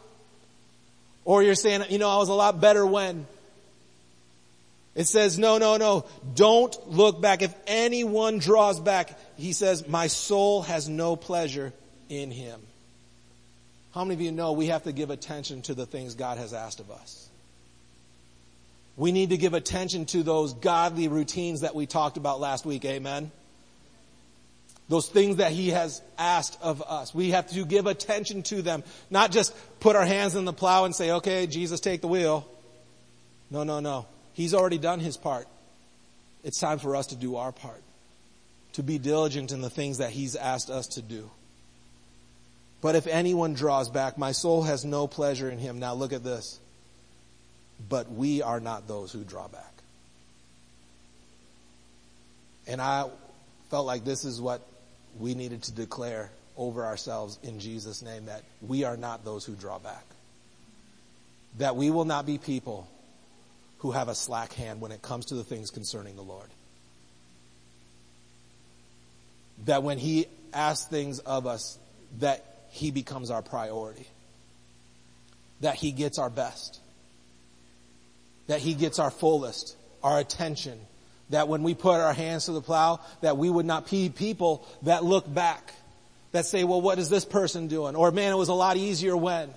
or 1.24 1.44
you're 1.44 1.56
saying, 1.56 1.84
you 1.90 1.98
know, 1.98 2.10
I 2.10 2.18
was 2.18 2.28
a 2.28 2.34
lot 2.34 2.60
better 2.60 2.86
when. 2.86 3.26
It 4.96 5.08
says, 5.08 5.40
no, 5.40 5.60
no, 5.60 5.78
no, 5.78 6.06
don't 6.36 6.90
look 6.90 7.22
back. 7.22 7.42
If 7.42 7.56
anyone 7.68 8.40
draws 8.40 8.82
back, 8.82 9.18
he 9.38 9.54
says, 9.54 9.88
my 9.88 10.08
soul 10.08 10.64
has 10.64 10.90
no 10.90 11.16
pleasure 11.16 11.72
in 12.10 12.32
him. 12.32 12.60
How 13.94 14.04
many 14.04 14.16
of 14.16 14.20
you 14.20 14.34
know 14.34 14.52
we 14.52 14.66
have 14.66 14.84
to 14.84 14.92
give 14.92 15.10
attention 15.10 15.62
to 15.64 15.74
the 15.74 15.86
things 15.86 16.16
God 16.16 16.38
has 16.38 16.54
asked 16.54 16.82
of 16.82 16.92
us? 16.92 17.29
We 19.00 19.14
need 19.14 19.30
to 19.30 19.38
give 19.38 19.54
attention 19.54 20.06
to 20.08 20.24
those 20.24 20.52
godly 20.54 21.08
routines 21.08 21.62
that 21.62 21.74
we 21.74 21.86
talked 21.86 22.18
about 22.18 22.42
last 22.42 22.66
week. 22.66 22.84
Amen. 22.84 23.32
Those 24.90 25.08
things 25.08 25.38
that 25.38 25.54
He 25.54 25.70
has 25.70 26.02
asked 26.18 26.60
of 26.62 26.84
us. 26.84 27.16
We 27.16 27.30
have 27.30 27.48
to 27.52 27.64
give 27.64 27.88
attention 27.88 28.44
to 28.44 28.62
them. 28.62 28.84
Not 29.10 29.32
just 29.32 29.56
put 29.80 29.96
our 29.96 30.06
hands 30.06 30.36
in 30.36 30.44
the 30.44 30.52
plow 30.52 30.84
and 30.84 30.94
say, 30.94 31.12
okay, 31.12 31.48
Jesus, 31.48 31.80
take 31.80 32.02
the 32.02 32.10
wheel. 32.10 32.46
No, 33.50 33.64
no, 33.64 33.80
no. 33.80 34.06
He's 34.34 34.54
already 34.54 34.78
done 34.78 35.00
His 35.00 35.16
part. 35.16 35.48
It's 36.44 36.60
time 36.60 36.78
for 36.78 36.98
us 36.98 37.08
to 37.08 37.16
do 37.16 37.38
our 37.38 37.54
part. 37.54 37.82
To 38.74 38.84
be 38.84 38.98
diligent 38.98 39.54
in 39.54 39.62
the 39.62 39.70
things 39.70 40.00
that 40.00 40.10
He's 40.10 40.36
asked 40.36 40.70
us 40.70 40.88
to 40.88 41.02
do. 41.02 41.32
But 42.82 42.96
if 42.96 43.08
anyone 43.08 43.54
draws 43.54 43.90
back, 43.90 44.18
my 44.18 44.34
soul 44.34 44.64
has 44.64 44.84
no 44.84 45.08
pleasure 45.08 45.50
in 45.50 45.58
him. 45.58 45.80
Now 45.80 45.94
look 45.94 46.12
at 46.12 46.24
this. 46.24 46.60
But 47.88 48.12
we 48.12 48.42
are 48.42 48.60
not 48.60 48.88
those 48.88 49.12
who 49.12 49.24
draw 49.24 49.48
back. 49.48 49.74
And 52.68 52.82
I 52.82 53.10
felt 53.70 53.86
like 53.86 54.04
this 54.04 54.26
is 54.26 54.42
what 54.42 54.62
we 55.20 55.34
needed 55.34 55.64
to 55.64 55.72
declare 55.72 56.30
over 56.56 56.86
ourselves 56.86 57.40
in 57.42 57.60
Jesus' 57.60 58.02
name 58.02 58.26
that 58.26 58.44
we 58.62 58.84
are 58.84 58.98
not 58.98 59.24
those 59.24 59.46
who 59.46 59.54
draw 59.56 59.80
back. 59.80 60.04
That 61.58 61.76
we 61.76 61.90
will 61.90 62.06
not 62.06 62.26
be 62.26 62.38
people 62.38 62.88
who 63.80 63.92
have 63.92 64.10
a 64.10 64.16
slack 64.16 64.54
hand 64.54 64.82
when 64.82 64.92
it 64.92 65.02
comes 65.02 65.28
to 65.28 65.36
the 65.36 65.44
things 65.44 65.72
concerning 65.72 66.16
the 66.16 66.22
Lord. 66.22 66.50
That 69.66 69.82
when 69.82 69.98
He 69.98 70.28
asks 70.54 70.88
things 70.88 71.20
of 71.20 71.48
us, 71.48 71.80
that 72.20 72.46
He 72.70 72.92
becomes 72.92 73.32
our 73.32 73.42
priority. 73.42 74.08
That 75.62 75.76
He 75.76 75.92
gets 75.92 76.20
our 76.20 76.30
best. 76.30 76.80
That 78.50 78.60
He 78.60 78.74
gets 78.74 78.98
our 78.98 79.12
fullest, 79.12 79.78
our 80.02 80.20
attention, 80.20 80.80
that 81.30 81.48
when 81.48 81.62
we 81.62 81.76
put 81.76 82.02
our 82.02 82.14
hands 82.14 82.46
to 82.46 82.52
the 82.52 82.62
plow, 82.62 83.00
that 83.22 83.38
we 83.38 83.48
would 83.48 83.68
not 83.68 83.90
be 83.90 84.10
people 84.10 84.68
that 84.82 85.04
look 85.04 85.32
back, 85.32 85.72
that 86.32 86.48
say, 86.48 86.64
well, 86.64 86.82
what 86.82 86.98
is 86.98 87.10
this 87.10 87.26
person 87.26 87.68
doing? 87.68 87.96
Or 87.96 88.10
man, 88.10 88.34
it 88.34 88.38
was 88.38 88.50
a 88.50 88.54
lot 88.56 88.76
easier 88.76 89.16
when. 89.16 89.52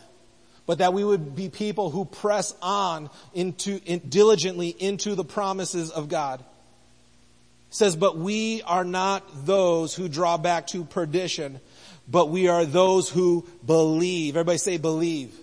But 0.66 0.78
that 0.78 0.92
we 0.92 1.02
would 1.02 1.34
be 1.34 1.48
people 1.48 1.88
who 1.88 2.04
press 2.04 2.54
on 2.60 3.08
into, 3.32 3.80
in, 3.86 4.00
diligently 4.10 4.68
into 4.68 5.14
the 5.14 5.24
promises 5.24 5.90
of 5.90 6.10
God. 6.10 6.40
It 6.40 7.74
says, 7.74 7.96
but 7.96 8.18
we 8.18 8.60
are 8.62 8.84
not 8.84 9.24
those 9.46 9.94
who 9.94 10.08
draw 10.08 10.36
back 10.36 10.66
to 10.68 10.84
perdition, 10.84 11.60
but 12.06 12.28
we 12.28 12.48
are 12.48 12.66
those 12.66 13.08
who 13.08 13.46
believe. 13.64 14.36
Everybody 14.36 14.58
say 14.58 14.76
believe. 14.76 15.34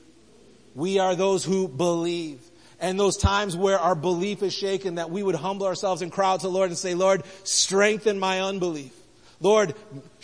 We 0.76 1.00
are 1.00 1.16
those 1.16 1.44
who 1.44 1.68
believe 1.68 2.40
and 2.80 3.00
those 3.00 3.18
times 3.18 3.56
where 3.56 3.80
our 3.80 3.96
belief 3.96 4.42
is 4.42 4.54
shaken 4.54 4.96
that 4.96 5.10
we 5.10 5.22
would 5.22 5.36
humble 5.36 5.66
ourselves 5.66 6.02
and 6.02 6.12
cry 6.12 6.30
out 6.32 6.42
to 6.42 6.48
the 6.48 6.54
Lord 6.54 6.70
and 6.70 6.78
say, 6.78 6.96
Lord, 6.96 7.24
strengthen 7.44 8.20
my 8.20 8.42
unbelief. 8.42 8.94
Lord, 9.42 9.74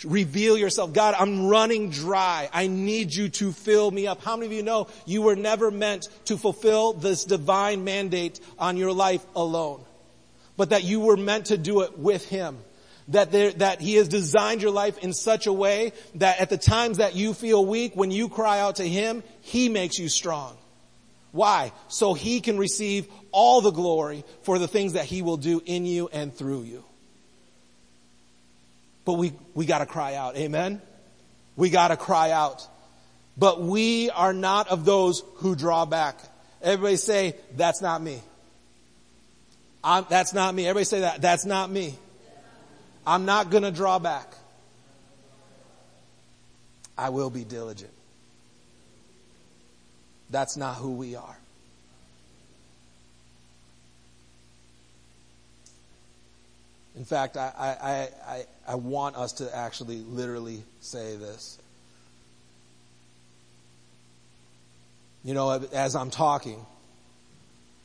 reveal 0.04 0.58
yourself. 0.58 0.92
God, 0.92 1.14
I'm 1.18 1.46
running 1.46 1.90
dry. 1.90 2.50
I 2.52 2.66
need 2.66 3.14
you 3.14 3.30
to 3.30 3.52
fill 3.52 3.90
me 3.90 4.06
up. 4.06 4.22
How 4.22 4.36
many 4.36 4.46
of 4.46 4.52
you 4.52 4.62
know 4.62 4.88
you 5.06 5.22
were 5.22 5.36
never 5.36 5.70
meant 5.70 6.08
to 6.26 6.36
fulfill 6.36 6.92
this 6.92 7.24
divine 7.24 7.84
mandate 7.84 8.40
on 8.58 8.76
your 8.76 8.92
life 8.92 9.24
alone, 9.34 9.82
but 10.56 10.70
that 10.70 10.84
you 10.84 11.00
were 11.00 11.16
meant 11.16 11.46
to 11.46 11.56
do 11.56 11.80
it 11.80 11.98
with 11.98 12.26
Him? 12.28 12.58
That 13.08 13.32
there, 13.32 13.52
that 13.52 13.80
He 13.80 13.94
has 13.94 14.08
designed 14.08 14.60
your 14.60 14.72
life 14.72 14.98
in 14.98 15.14
such 15.14 15.46
a 15.46 15.52
way 15.52 15.92
that 16.16 16.40
at 16.40 16.50
the 16.50 16.58
times 16.58 16.98
that 16.98 17.14
you 17.14 17.32
feel 17.32 17.64
weak, 17.64 17.94
when 17.94 18.10
you 18.10 18.28
cry 18.28 18.60
out 18.60 18.76
to 18.76 18.88
Him, 18.88 19.22
He 19.40 19.70
makes 19.70 19.98
you 19.98 20.10
strong. 20.10 20.58
Why? 21.36 21.72
So 21.88 22.14
he 22.14 22.40
can 22.40 22.56
receive 22.56 23.06
all 23.30 23.60
the 23.60 23.70
glory 23.70 24.24
for 24.42 24.58
the 24.58 24.66
things 24.66 24.94
that 24.94 25.04
he 25.04 25.20
will 25.20 25.36
do 25.36 25.60
in 25.66 25.84
you 25.84 26.08
and 26.10 26.34
through 26.34 26.62
you. 26.62 26.82
But 29.04 29.14
we, 29.14 29.34
we 29.54 29.66
gotta 29.66 29.84
cry 29.84 30.14
out. 30.14 30.36
Amen? 30.36 30.80
We 31.54 31.68
gotta 31.68 31.96
cry 31.96 32.30
out. 32.30 32.66
But 33.36 33.60
we 33.60 34.08
are 34.10 34.32
not 34.32 34.68
of 34.68 34.86
those 34.86 35.22
who 35.36 35.54
draw 35.54 35.84
back. 35.84 36.18
Everybody 36.62 36.96
say, 36.96 37.36
that's 37.54 37.82
not 37.82 38.00
me. 38.00 38.22
I'm, 39.84 40.06
that's 40.08 40.32
not 40.32 40.54
me. 40.54 40.66
Everybody 40.66 40.84
say 40.86 41.00
that. 41.00 41.20
That's 41.20 41.44
not 41.44 41.70
me. 41.70 41.96
I'm 43.06 43.26
not 43.26 43.50
gonna 43.50 43.70
draw 43.70 43.98
back. 43.98 44.32
I 46.96 47.10
will 47.10 47.28
be 47.28 47.44
diligent. 47.44 47.92
That's 50.30 50.56
not 50.56 50.76
who 50.76 50.92
we 50.92 51.14
are. 51.16 51.38
In 56.96 57.04
fact, 57.04 57.36
I, 57.36 57.52
I, 57.58 58.32
I, 58.32 58.44
I 58.66 58.74
want 58.76 59.16
us 59.16 59.32
to 59.32 59.54
actually 59.54 59.98
literally 59.98 60.62
say 60.80 61.16
this. 61.16 61.58
You 65.22 65.34
know, 65.34 65.50
as 65.72 65.94
I'm 65.94 66.10
talking, 66.10 66.64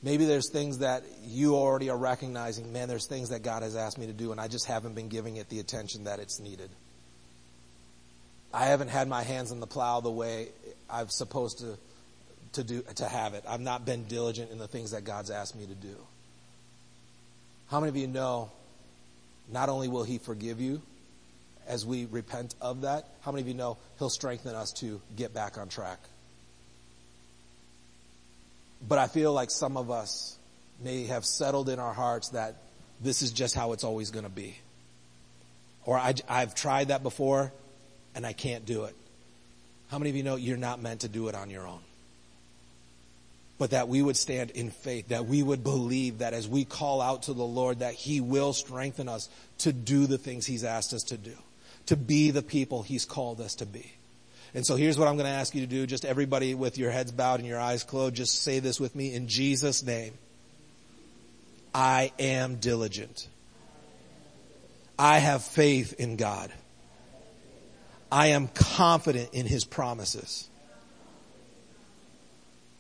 maybe 0.02 0.26
there's 0.26 0.50
things 0.52 0.78
that 0.78 1.04
you 1.26 1.56
already 1.56 1.90
are 1.90 1.98
recognizing. 1.98 2.72
Man, 2.72 2.88
there's 2.88 3.08
things 3.08 3.30
that 3.30 3.44
God 3.44 3.64
has 3.64 3.76
asked 3.76 3.98
me 3.98 4.08
to 4.08 4.14
do, 4.14 4.32
and 4.32 4.40
I 4.40 4.48
just 4.48 4.66
haven't 4.66 4.96
been 4.96 5.10
giving 5.10 5.36
it 5.38 5.50
the 5.50 5.60
attention 5.60 6.06
that 6.06 6.20
it's 6.20 6.40
needed. 6.40 6.70
I 8.54 8.66
haven't 8.66 8.90
had 8.90 9.08
my 9.08 9.24
hands 9.24 9.52
in 9.52 9.60
the 9.60 9.68
plow 9.68 10.00
the 10.00 10.12
way 10.12 10.50
I'm 10.90 11.10
supposed 11.10 11.60
to 11.60 11.78
to 12.54 12.64
do, 12.64 12.84
to 12.96 13.08
have 13.08 13.34
it. 13.34 13.44
I've 13.48 13.62
not 13.62 13.86
been 13.86 14.06
diligent 14.06 14.52
in 14.52 14.58
the 14.58 14.68
things 14.68 14.92
that 14.92 15.04
God's 15.04 15.30
asked 15.30 15.56
me 15.56 15.66
to 15.66 15.76
do. 15.76 15.96
How 17.70 17.80
many 17.80 17.90
of 17.90 17.96
you 17.96 18.08
know 18.08 18.52
not 19.50 19.70
only 19.70 19.88
will 19.88 20.04
He 20.04 20.18
forgive 20.18 20.60
you 20.60 20.82
as 21.68 21.86
we 21.86 22.06
repent 22.06 22.56
of 22.62 22.82
that, 22.82 23.08
how 23.22 23.32
many 23.32 23.42
of 23.42 23.48
you 23.48 23.54
know 23.54 23.78
He'll 23.98 24.10
strengthen 24.10 24.56
us 24.56 24.72
to 24.80 25.02
get 25.16 25.34
back 25.34 25.58
on 25.58 25.70
track? 25.70 26.00
But 28.88 28.98
I 28.98 29.08
feel 29.08 29.32
like 29.32 29.52
some 29.52 29.78
of 29.78 29.92
us 29.92 30.38
may 30.84 31.06
have 31.06 31.26
settled 31.26 31.70
in 31.70 31.80
our 31.80 31.94
hearts 31.94 32.30
that 32.30 32.56
this 33.00 33.22
is 33.22 33.32
just 33.32 33.56
how 33.56 33.74
it's 33.74 33.84
always 33.84 34.12
going 34.12 34.26
to 34.26 34.32
be. 34.32 34.58
Or 35.86 35.98
I, 35.98 36.14
I've 36.28 36.56
tried 36.56 36.90
that 36.90 37.04
before 37.04 37.52
and 38.16 38.26
I 38.26 38.34
can't 38.34 38.66
do 38.66 38.86
it. 38.86 38.96
How 39.90 40.00
many 40.00 40.10
of 40.10 40.16
you 40.16 40.24
know 40.24 40.36
you're 40.36 40.58
not 40.58 40.82
meant 40.82 41.02
to 41.02 41.08
do 41.08 41.28
it 41.28 41.36
on 41.36 41.50
your 41.50 41.68
own? 41.68 41.82
But 43.62 43.70
that 43.70 43.88
we 43.88 44.02
would 44.02 44.18
stand 44.18 44.50
in 44.50 44.72
faith, 44.72 45.10
that 45.10 45.28
we 45.28 45.44
would 45.44 45.64
believe 45.64 46.18
that 46.18 46.34
as 46.34 46.48
we 46.48 46.66
call 46.66 47.00
out 47.00 47.22
to 47.22 47.34
the 47.34 47.44
Lord, 47.44 47.82
that 47.82 47.94
He 47.94 48.20
will 48.20 48.54
strengthen 48.54 49.08
us 49.08 49.30
to 49.60 49.72
do 49.72 50.08
the 50.08 50.18
things 50.18 50.48
He's 50.48 50.64
asked 50.64 50.94
us 50.94 51.04
to 51.04 51.18
do, 51.18 51.36
to 51.86 51.96
be 51.96 52.32
the 52.32 52.42
people 52.42 52.82
He's 52.82 53.06
called 53.06 53.40
us 53.40 53.54
to 53.58 53.68
be. 53.68 53.92
And 54.56 54.66
so 54.66 54.76
here's 54.78 54.98
what 54.98 55.08
I'm 55.08 55.16
going 55.16 55.28
to 55.28 55.32
ask 55.32 55.54
you 55.54 55.62
to 55.62 55.68
do. 55.68 55.86
Just 55.86 56.06
everybody 56.06 56.56
with 56.56 56.80
your 56.80 56.90
heads 56.90 57.12
bowed 57.12 57.40
and 57.40 57.48
your 57.48 57.60
eyes 57.60 57.84
closed, 57.84 58.16
just 58.16 58.42
say 58.42 58.58
this 58.58 58.80
with 58.80 58.96
me 58.96 59.14
in 59.14 59.28
Jesus' 59.28 59.84
name. 59.84 60.16
I 61.72 62.12
am 62.18 62.56
diligent. 62.56 63.28
I 64.98 65.20
have 65.20 65.44
faith 65.44 65.94
in 66.00 66.16
God. 66.16 66.52
I 68.12 68.30
am 68.30 68.48
confident 68.48 69.30
in 69.34 69.46
His 69.46 69.66
promises. 69.66 70.50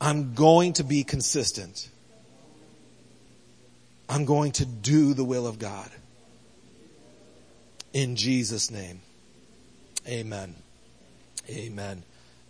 I'm 0.01 0.33
going 0.33 0.73
to 0.73 0.83
be 0.83 1.03
consistent. 1.03 1.87
I'm 4.09 4.25
going 4.25 4.51
to 4.53 4.65
do 4.65 5.13
the 5.13 5.23
will 5.23 5.45
of 5.45 5.59
God. 5.59 5.89
In 7.93 8.15
Jesus' 8.15 8.71
name. 8.71 8.99
Amen. 10.07 10.55
Amen. 11.47 12.03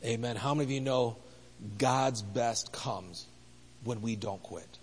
Amen. 0.04 0.36
How 0.38 0.54
many 0.54 0.64
of 0.64 0.72
you 0.72 0.80
know 0.80 1.18
God's 1.78 2.22
best 2.22 2.72
comes 2.72 3.26
when 3.84 4.02
we 4.02 4.16
don't 4.16 4.42
quit? 4.42 4.80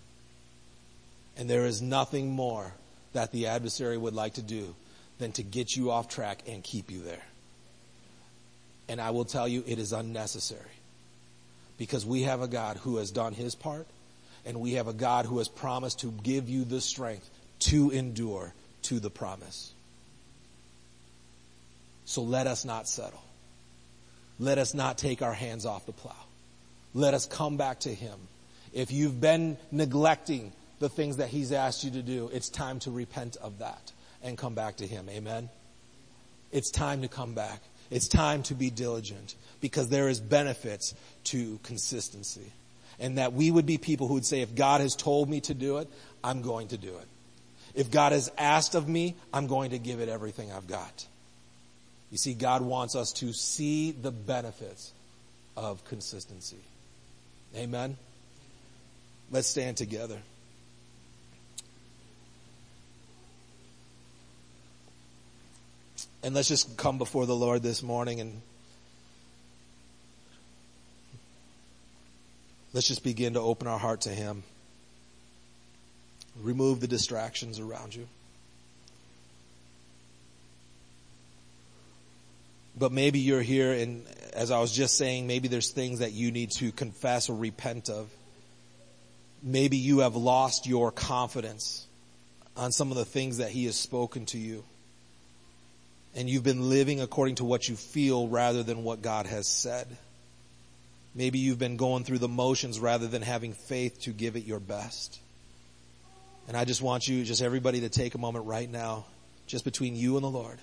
And 1.37 1.49
there 1.49 1.65
is 1.65 1.81
nothing 1.81 2.29
more 2.31 2.73
that 3.13 3.31
the 3.31 3.47
adversary 3.47 3.97
would 3.97 4.13
like 4.13 4.35
to 4.35 4.43
do 4.43 4.75
than 5.17 5.31
to 5.33 5.43
get 5.43 5.75
you 5.75 5.89
off 5.89 6.07
track 6.07 6.43
and 6.47 6.63
keep 6.63 6.91
you 6.91 7.01
there. 7.01 7.25
And 8.87 9.01
I 9.01 9.09
will 9.09 9.25
tell 9.25 9.47
you, 9.47 9.63
it 9.65 9.79
is 9.79 9.91
unnecessary. 9.91 10.78
Because 11.79 12.05
we 12.05 12.23
have 12.23 12.41
a 12.41 12.47
God 12.47 12.77
who 12.77 12.97
has 12.97 13.09
done 13.09 13.33
his 13.33 13.55
part, 13.55 13.87
and 14.45 14.59
we 14.59 14.73
have 14.73 14.87
a 14.87 14.93
God 14.93 15.25
who 15.25 15.39
has 15.39 15.47
promised 15.47 16.01
to 16.01 16.11
give 16.23 16.47
you 16.47 16.65
the 16.65 16.81
strength 16.81 17.27
to 17.59 17.89
endure 17.89 18.53
to 18.83 18.99
the 18.99 19.09
promise. 19.09 19.71
So 22.05 22.21
let 22.21 22.45
us 22.45 22.65
not 22.65 22.87
settle. 22.87 23.23
Let 24.39 24.57
us 24.57 24.73
not 24.73 24.97
take 24.97 25.21
our 25.21 25.33
hands 25.33 25.65
off 25.65 25.85
the 25.85 25.91
plow. 25.91 26.15
Let 26.93 27.13
us 27.13 27.25
come 27.25 27.57
back 27.57 27.81
to 27.81 27.93
him. 27.93 28.19
If 28.73 28.91
you've 28.91 29.19
been 29.19 29.57
neglecting 29.71 30.51
the 30.79 30.89
things 30.89 31.17
that 31.17 31.29
he's 31.29 31.51
asked 31.51 31.83
you 31.83 31.91
to 31.91 32.01
do, 32.01 32.29
it's 32.33 32.49
time 32.49 32.79
to 32.79 32.91
repent 32.91 33.37
of 33.37 33.59
that 33.59 33.91
and 34.23 34.37
come 34.37 34.53
back 34.53 34.77
to 34.77 34.87
him. 34.87 35.07
Amen. 35.09 35.49
It's 36.51 36.71
time 36.71 37.01
to 37.01 37.07
come 37.07 37.33
back. 37.33 37.61
It's 37.91 38.07
time 38.07 38.43
to 38.43 38.53
be 38.53 38.69
diligent 38.69 39.35
because 39.61 39.89
there 39.89 40.09
is 40.09 40.19
benefits 40.19 40.93
to 41.25 41.59
consistency. 41.63 42.51
And 42.99 43.17
that 43.17 43.33
we 43.33 43.49
would 43.49 43.65
be 43.65 43.77
people 43.77 44.07
who 44.07 44.15
would 44.15 44.25
say, 44.25 44.41
if 44.41 44.55
God 44.55 44.81
has 44.81 44.95
told 44.95 45.29
me 45.29 45.39
to 45.41 45.53
do 45.53 45.77
it, 45.77 45.87
I'm 46.23 46.41
going 46.41 46.67
to 46.69 46.77
do 46.77 46.89
it. 46.89 47.07
If 47.73 47.91
God 47.91 48.11
has 48.11 48.31
asked 48.37 48.75
of 48.75 48.87
me, 48.87 49.15
I'm 49.33 49.47
going 49.47 49.71
to 49.71 49.79
give 49.79 50.01
it 50.01 50.09
everything 50.09 50.51
I've 50.51 50.67
got. 50.67 51.05
You 52.11 52.17
see, 52.17 52.33
God 52.33 52.61
wants 52.61 52.95
us 52.95 53.13
to 53.13 53.31
see 53.33 53.91
the 53.91 54.11
benefits 54.11 54.91
of 55.55 55.83
consistency. 55.85 56.57
Amen. 57.55 57.97
Let's 59.31 59.47
stand 59.47 59.77
together. 59.77 60.17
And 66.21 66.35
let's 66.35 66.49
just 66.49 66.75
come 66.75 66.97
before 66.97 67.25
the 67.25 67.35
Lord 67.35 67.63
this 67.63 67.81
morning 67.81 68.19
and 68.19 68.41
let's 72.73 72.87
just 72.87 73.03
begin 73.03 73.33
to 73.33 73.39
open 73.39 73.67
our 73.67 73.79
heart 73.79 74.01
to 74.01 74.09
Him. 74.09 74.43
Remove 76.41 76.81
the 76.81 76.87
distractions 76.87 77.59
around 77.59 77.95
you. 77.95 78.07
But 82.77 82.91
maybe 82.91 83.19
you're 83.19 83.41
here 83.41 83.71
and 83.71 84.05
as 84.33 84.51
I 84.51 84.59
was 84.59 84.71
just 84.71 84.97
saying, 84.97 85.25
maybe 85.25 85.47
there's 85.47 85.71
things 85.71 85.99
that 85.99 86.11
you 86.11 86.31
need 86.31 86.51
to 86.51 86.71
confess 86.71 87.29
or 87.29 87.35
repent 87.35 87.89
of. 87.89 88.09
Maybe 89.41 89.77
you 89.77 89.99
have 89.99 90.17
lost 90.17 90.67
your 90.67 90.91
confidence 90.91 91.87
on 92.57 92.73
some 92.73 92.91
of 92.91 92.97
the 92.97 93.05
things 93.05 93.37
that 93.37 93.51
He 93.51 93.65
has 93.65 93.77
spoken 93.77 94.25
to 94.27 94.37
you 94.37 94.65
and 96.15 96.29
you've 96.29 96.43
been 96.43 96.69
living 96.69 97.01
according 97.01 97.35
to 97.35 97.45
what 97.45 97.67
you 97.69 97.75
feel 97.75 98.27
rather 98.27 98.63
than 98.63 98.83
what 98.83 99.01
God 99.01 99.25
has 99.25 99.47
said. 99.47 99.87
Maybe 101.15 101.39
you've 101.39 101.59
been 101.59 101.77
going 101.77 102.03
through 102.03 102.19
the 102.19 102.27
motions 102.27 102.79
rather 102.79 103.07
than 103.07 103.21
having 103.21 103.53
faith 103.53 104.01
to 104.01 104.11
give 104.11 104.35
it 104.35 104.45
your 104.45 104.59
best. 104.59 105.19
And 106.47 106.57
I 106.57 106.65
just 106.65 106.81
want 106.81 107.07
you, 107.07 107.23
just 107.23 107.41
everybody 107.41 107.81
to 107.81 107.89
take 107.89 108.15
a 108.15 108.17
moment 108.17 108.45
right 108.45 108.69
now, 108.69 109.05
just 109.45 109.65
between 109.65 109.95
you 109.95 110.15
and 110.15 110.23
the 110.23 110.29
Lord, 110.29 110.57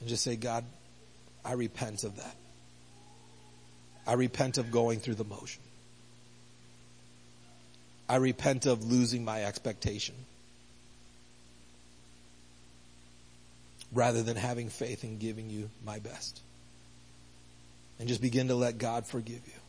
and 0.00 0.08
just 0.08 0.24
say, 0.24 0.36
God, 0.36 0.64
I 1.44 1.52
repent 1.52 2.04
of 2.04 2.16
that. 2.16 2.34
I 4.06 4.14
repent 4.14 4.58
of 4.58 4.70
going 4.70 5.00
through 5.00 5.16
the 5.16 5.24
motion. 5.24 5.62
I 8.08 8.16
repent 8.16 8.66
of 8.66 8.84
losing 8.84 9.24
my 9.24 9.44
expectation. 9.44 10.14
Rather 13.92 14.22
than 14.22 14.36
having 14.36 14.68
faith 14.68 15.02
and 15.04 15.18
giving 15.18 15.50
you 15.50 15.70
my 15.84 15.98
best. 15.98 16.40
And 17.98 18.08
just 18.08 18.22
begin 18.22 18.48
to 18.48 18.54
let 18.54 18.78
God 18.78 19.06
forgive 19.06 19.40
you. 19.46 19.60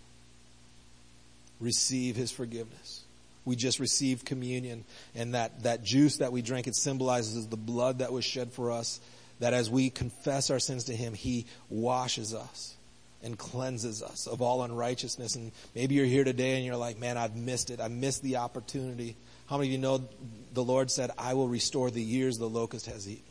Receive 1.59 2.15
his 2.15 2.31
forgiveness. 2.31 3.03
We 3.45 3.55
just 3.55 3.79
received 3.79 4.25
communion 4.25 4.83
and 5.15 5.33
that, 5.33 5.63
that 5.63 5.83
juice 5.83 6.17
that 6.17 6.31
we 6.31 6.41
drank, 6.41 6.67
it 6.67 6.75
symbolizes 6.75 7.47
the 7.47 7.57
blood 7.57 7.99
that 7.99 8.11
was 8.11 8.23
shed 8.25 8.51
for 8.51 8.71
us. 8.71 8.99
That 9.39 9.53
as 9.53 9.69
we 9.69 9.89
confess 9.89 10.49
our 10.49 10.59
sins 10.59 10.85
to 10.85 10.95
him, 10.95 11.13
he 11.13 11.45
washes 11.69 12.33
us 12.33 12.75
and 13.23 13.37
cleanses 13.37 14.03
us 14.03 14.27
of 14.27 14.41
all 14.41 14.63
unrighteousness. 14.63 15.35
And 15.35 15.51
maybe 15.73 15.95
you're 15.95 16.05
here 16.05 16.23
today 16.23 16.57
and 16.57 16.65
you're 16.65 16.75
like, 16.75 16.99
man, 16.99 17.17
I've 17.17 17.35
missed 17.35 17.69
it. 17.69 17.79
I 17.81 17.87
missed 17.87 18.21
the 18.21 18.37
opportunity. 18.37 19.15
How 19.47 19.57
many 19.57 19.69
of 19.69 19.71
you 19.71 19.77
know 19.79 20.07
the 20.53 20.63
Lord 20.63 20.91
said, 20.91 21.11
I 21.17 21.33
will 21.33 21.47
restore 21.47 21.89
the 21.89 22.01
years 22.01 22.37
the 22.37 22.49
locust 22.49 22.85
has 22.85 23.07
eaten? 23.07 23.23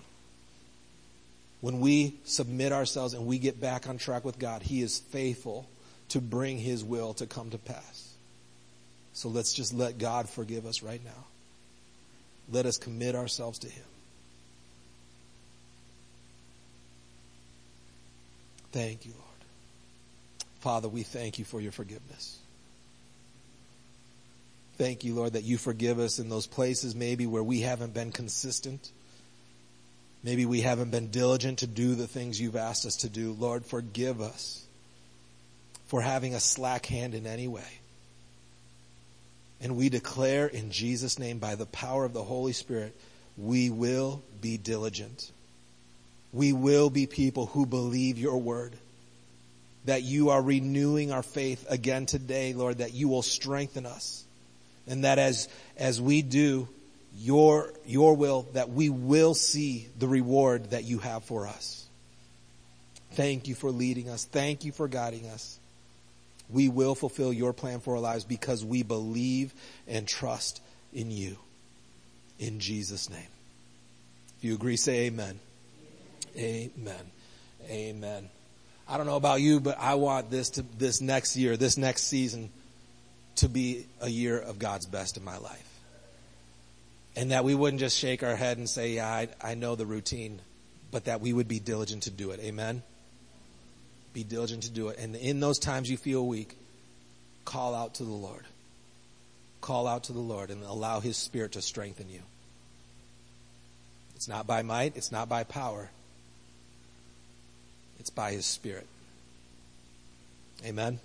When 1.61 1.81
we 1.81 2.15
submit 2.25 2.73
ourselves 2.73 3.15
and 3.15 3.27
we 3.27 3.39
get 3.39 3.61
back 3.61 3.89
on 3.89 3.99
track 3.99 4.25
with 4.25 4.39
God, 4.39 4.63
He 4.63 4.81
is 4.81 4.99
faithful 4.99 5.69
to 6.11 6.21
bring 6.21 6.59
His 6.59 6.85
will 6.85 7.15
to 7.15 7.27
come 7.27 7.51
to 7.51 7.59
pass. 7.59 8.15
So 9.13 9.29
let's 9.29 9.53
just 9.53 9.75
let 9.75 9.99
God 9.99 10.29
forgive 10.29 10.67
us 10.67 10.83
right 10.83 11.05
now. 11.05 11.25
Let 12.51 12.67
us 12.67 12.79
commit 12.79 13.15
ourselves 13.15 13.59
to 13.61 13.69
Him. 13.69 13.85
Thank 18.71 19.05
you, 19.07 19.13
Lord. 19.13 19.25
Father, 20.61 20.89
we 20.89 21.03
thank 21.03 21.39
you 21.39 21.45
for 21.45 21.61
your 21.61 21.73
forgiveness. 21.73 22.39
Thank 24.77 25.03
you, 25.03 25.15
Lord, 25.15 25.33
that 25.33 25.43
you 25.43 25.59
forgive 25.59 25.99
us 25.99 26.21
in 26.21 26.29
those 26.29 26.47
places 26.47 26.95
maybe 26.95 27.27
where 27.27 27.43
we 27.43 27.61
haven't 27.61 27.95
been 27.95 28.13
consistent 28.13 28.93
Maybe 30.23 30.47
we 30.47 30.63
haven't 30.63 30.91
been 30.91 31.11
diligent 31.11 31.61
to 31.61 31.67
do 31.67 31.95
the 31.95 32.07
things 32.07 32.41
you've 32.41 32.57
asked 32.57 32.87
us 32.87 32.97
to 32.97 33.09
do. 33.09 33.33
Lord, 33.33 33.65
forgive 33.65 34.21
us 34.21 34.65
for 35.87 36.03
having 36.03 36.35
a 36.35 36.41
slack 36.41 36.87
hand 36.87 37.15
in 37.15 37.27
any 37.27 37.49
way. 37.49 37.79
And 39.61 39.77
we 39.77 39.89
declare 39.89 40.47
in 40.47 40.71
Jesus' 40.71 41.19
name, 41.19 41.39
by 41.39 41.55
the 41.55 41.67
power 41.67 42.05
of 42.05 42.13
the 42.13 42.23
Holy 42.23 42.53
Spirit, 42.53 42.97
we 43.37 43.71
will 43.71 44.23
be 44.41 44.57
diligent. 44.57 45.31
We 46.33 46.53
will 46.53 46.91
be 46.91 47.07
people 47.07 47.47
who 47.47 47.67
believe 47.67 48.19
your 48.19 48.39
word. 48.39 48.75
That 49.85 50.03
you 50.03 50.31
are 50.31 50.43
renewing 50.43 51.13
our 51.13 51.23
faith 51.23 51.65
again 51.69 52.07
today, 52.07 52.53
Lord, 52.53 52.79
that 52.79 52.93
you 52.93 53.09
will 53.09 53.23
strengthen 53.23 53.87
us. 53.87 54.25
And 54.87 55.05
that 55.05 55.19
as, 55.19 55.49
as 55.77 56.01
we 56.01 56.23
do, 56.23 56.69
your, 57.19 57.73
your 57.85 58.15
will 58.15 58.47
that 58.53 58.71
we 58.71 58.91
will 58.91 59.35
see 59.35 59.89
the 59.99 60.07
reward 60.07 60.71
that 60.71 60.85
you 60.85 60.99
have 60.99 61.25
for 61.25 61.47
us. 61.47 61.87
Thank 63.13 63.49
you 63.49 63.55
for 63.55 63.71
leading 63.71 64.09
us. 64.09 64.25
Thank 64.25 64.65
you 64.65 64.73
for 64.73 64.87
guiding 64.87 65.27
us. 65.27 65.59
We 66.49 66.69
will 66.69 66.95
fulfill 66.95 67.33
your 67.33 67.53
plan 67.53 67.81
for 67.81 67.95
our 67.95 68.01
lives 68.01 68.25
because 68.25 68.65
we 68.65 68.83
believe 68.83 69.53
and 69.87 70.07
trust 70.07 70.63
in 70.93 71.11
you. 71.11 71.37
In 72.39 72.61
Jesus' 72.61 73.11
name. 73.11 73.21
If 74.39 74.45
you 74.45 74.55
agree, 74.55 74.77
say 74.77 75.07
amen. 75.07 75.41
Amen. 76.37 77.11
Amen. 77.69 78.29
I 78.89 78.97
don't 78.97 79.07
know 79.07 79.17
about 79.17 79.41
you, 79.41 79.61
but 79.61 79.79
I 79.79 79.97
want 79.97 80.31
this 80.31 80.51
to, 80.51 80.63
this 80.79 81.01
next 81.01 81.37
year, 81.37 81.57
this 81.57 81.77
next 81.77 82.05
season 82.05 82.51
to 83.37 83.49
be 83.49 83.87
a 84.01 84.09
year 84.09 84.39
of 84.39 84.59
God's 84.59 84.87
best 84.87 85.17
in 85.17 85.25
my 85.25 85.37
life. 85.37 85.68
And 87.19 87.33
that 87.33 87.43
we 87.43 87.57
wouldn't 87.57 87.81
just 87.81 87.99
shake 87.99 88.23
our 88.23 88.37
head 88.37 88.59
and 88.59 88.71
say, 88.71 88.93
yeah, 88.93 89.09
I, 89.09 89.29
I 89.43 89.55
know 89.55 89.75
the 89.75 89.85
routine, 89.85 90.41
but 90.93 91.07
that 91.07 91.21
we 91.21 91.33
would 91.33 91.49
be 91.49 91.59
diligent 91.59 92.05
to 92.05 92.11
do 92.11 92.31
it. 92.31 92.39
Amen? 92.39 92.85
Be 94.13 94.23
diligent 94.23 94.63
to 94.63 94.71
do 94.71 94.87
it. 94.87 95.01
And 95.01 95.17
in 95.17 95.41
those 95.41 95.59
times 95.59 95.91
you 95.91 95.97
feel 95.97 96.25
weak, 96.25 96.57
call 97.45 97.75
out 97.75 97.95
to 97.95 98.05
the 98.05 98.13
Lord. 98.13 98.45
Call 99.61 99.89
out 99.89 100.05
to 100.05 100.13
the 100.13 100.21
Lord 100.21 100.53
and 100.53 100.63
allow 100.63 101.01
His 101.01 101.17
Spirit 101.17 101.53
to 101.53 101.61
strengthen 101.61 102.09
you. 102.09 102.23
It's 104.15 104.29
not 104.29 104.47
by 104.47 104.63
might, 104.63 104.97
it's 104.97 105.11
not 105.11 105.29
by 105.29 105.43
power, 105.43 105.91
It's 107.99 108.11
by 108.11 108.31
His 108.31 108.47
Spirit. 108.47 108.87
Amen. 110.65 111.01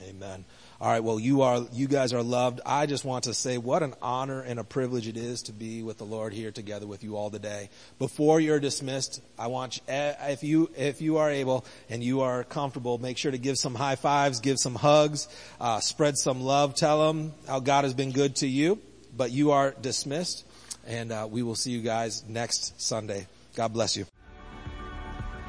Amen. 0.00 0.44
All 0.80 0.88
right. 0.88 1.02
Well, 1.02 1.18
you 1.18 1.42
are, 1.42 1.66
you 1.72 1.88
guys 1.88 2.12
are 2.12 2.22
loved. 2.22 2.60
I 2.64 2.86
just 2.86 3.04
want 3.04 3.24
to 3.24 3.34
say 3.34 3.58
what 3.58 3.82
an 3.82 3.94
honor 4.00 4.40
and 4.42 4.60
a 4.60 4.64
privilege 4.64 5.08
it 5.08 5.16
is 5.16 5.42
to 5.42 5.52
be 5.52 5.82
with 5.82 5.98
the 5.98 6.04
Lord 6.04 6.32
here 6.32 6.52
together 6.52 6.86
with 6.86 7.02
you 7.02 7.16
all 7.16 7.30
today. 7.30 7.68
Before 7.98 8.38
you're 8.38 8.60
dismissed, 8.60 9.20
I 9.36 9.48
want 9.48 9.78
you, 9.78 9.82
eh, 9.88 10.14
if 10.28 10.44
you, 10.44 10.70
if 10.76 11.00
you 11.00 11.16
are 11.16 11.30
able 11.30 11.64
and 11.90 12.02
you 12.04 12.20
are 12.20 12.44
comfortable, 12.44 12.96
make 12.98 13.18
sure 13.18 13.32
to 13.32 13.38
give 13.38 13.56
some 13.58 13.74
high 13.74 13.96
fives, 13.96 14.38
give 14.38 14.58
some 14.58 14.76
hugs, 14.76 15.26
uh, 15.60 15.80
spread 15.80 16.16
some 16.16 16.42
love, 16.42 16.76
tell 16.76 17.08
them 17.08 17.32
how 17.48 17.58
God 17.58 17.82
has 17.82 17.94
been 17.94 18.12
good 18.12 18.36
to 18.36 18.46
you. 18.46 18.78
But 19.16 19.32
you 19.32 19.50
are 19.50 19.74
dismissed 19.80 20.44
and 20.86 21.10
uh, 21.10 21.26
we 21.28 21.42
will 21.42 21.56
see 21.56 21.72
you 21.72 21.82
guys 21.82 22.22
next 22.28 22.80
Sunday. 22.80 23.26
God 23.56 23.72
bless 23.72 23.96
you. 23.96 24.06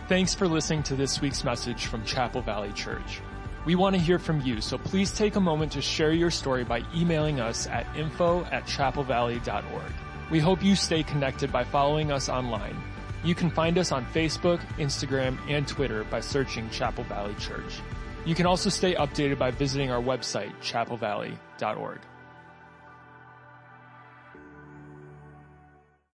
Thanks 0.08 0.34
for 0.34 0.48
listening 0.48 0.82
to 0.84 0.96
this 0.96 1.22
week's 1.22 1.44
message 1.44 1.86
from 1.86 2.04
Chapel 2.04 2.42
Valley 2.42 2.74
Church. 2.74 3.22
We 3.70 3.76
want 3.76 3.96
to 3.96 4.02
hear 4.02 4.18
from 4.18 4.42
you, 4.42 4.62
so 4.62 4.80
please 4.80 5.14
take 5.14 5.36
a 5.36 5.40
moment 5.40 5.74
to 5.74 5.82
share 5.82 6.12
your 6.12 6.32
story 6.32 6.64
by 6.64 6.82
emailing 6.96 7.40
us 7.40 7.68
at 7.68 7.86
info 7.96 8.44
at 8.46 8.66
chapelvalley.org. 8.66 9.94
We 10.32 10.40
hope 10.40 10.64
you 10.64 10.76
stay 10.76 11.04
connected 11.04 11.52
by 11.52 11.66
following 11.66 12.12
us 12.12 12.30
online. 12.30 12.76
You 13.24 13.36
can 13.36 13.52
find 13.52 13.78
us 13.78 13.92
on 13.92 14.08
Facebook, 14.08 14.60
Instagram, 14.80 15.38
and 15.48 15.68
Twitter 15.68 16.04
by 16.06 16.20
searching 16.20 16.68
Chapel 16.72 17.04
Valley 17.04 17.36
Church. 17.36 17.82
You 18.26 18.34
can 18.34 18.48
also 18.48 18.72
stay 18.72 18.96
updated 18.96 19.38
by 19.38 19.52
visiting 19.52 19.92
our 19.92 20.02
website, 20.02 20.52
chapelvalley.org. 20.64 22.00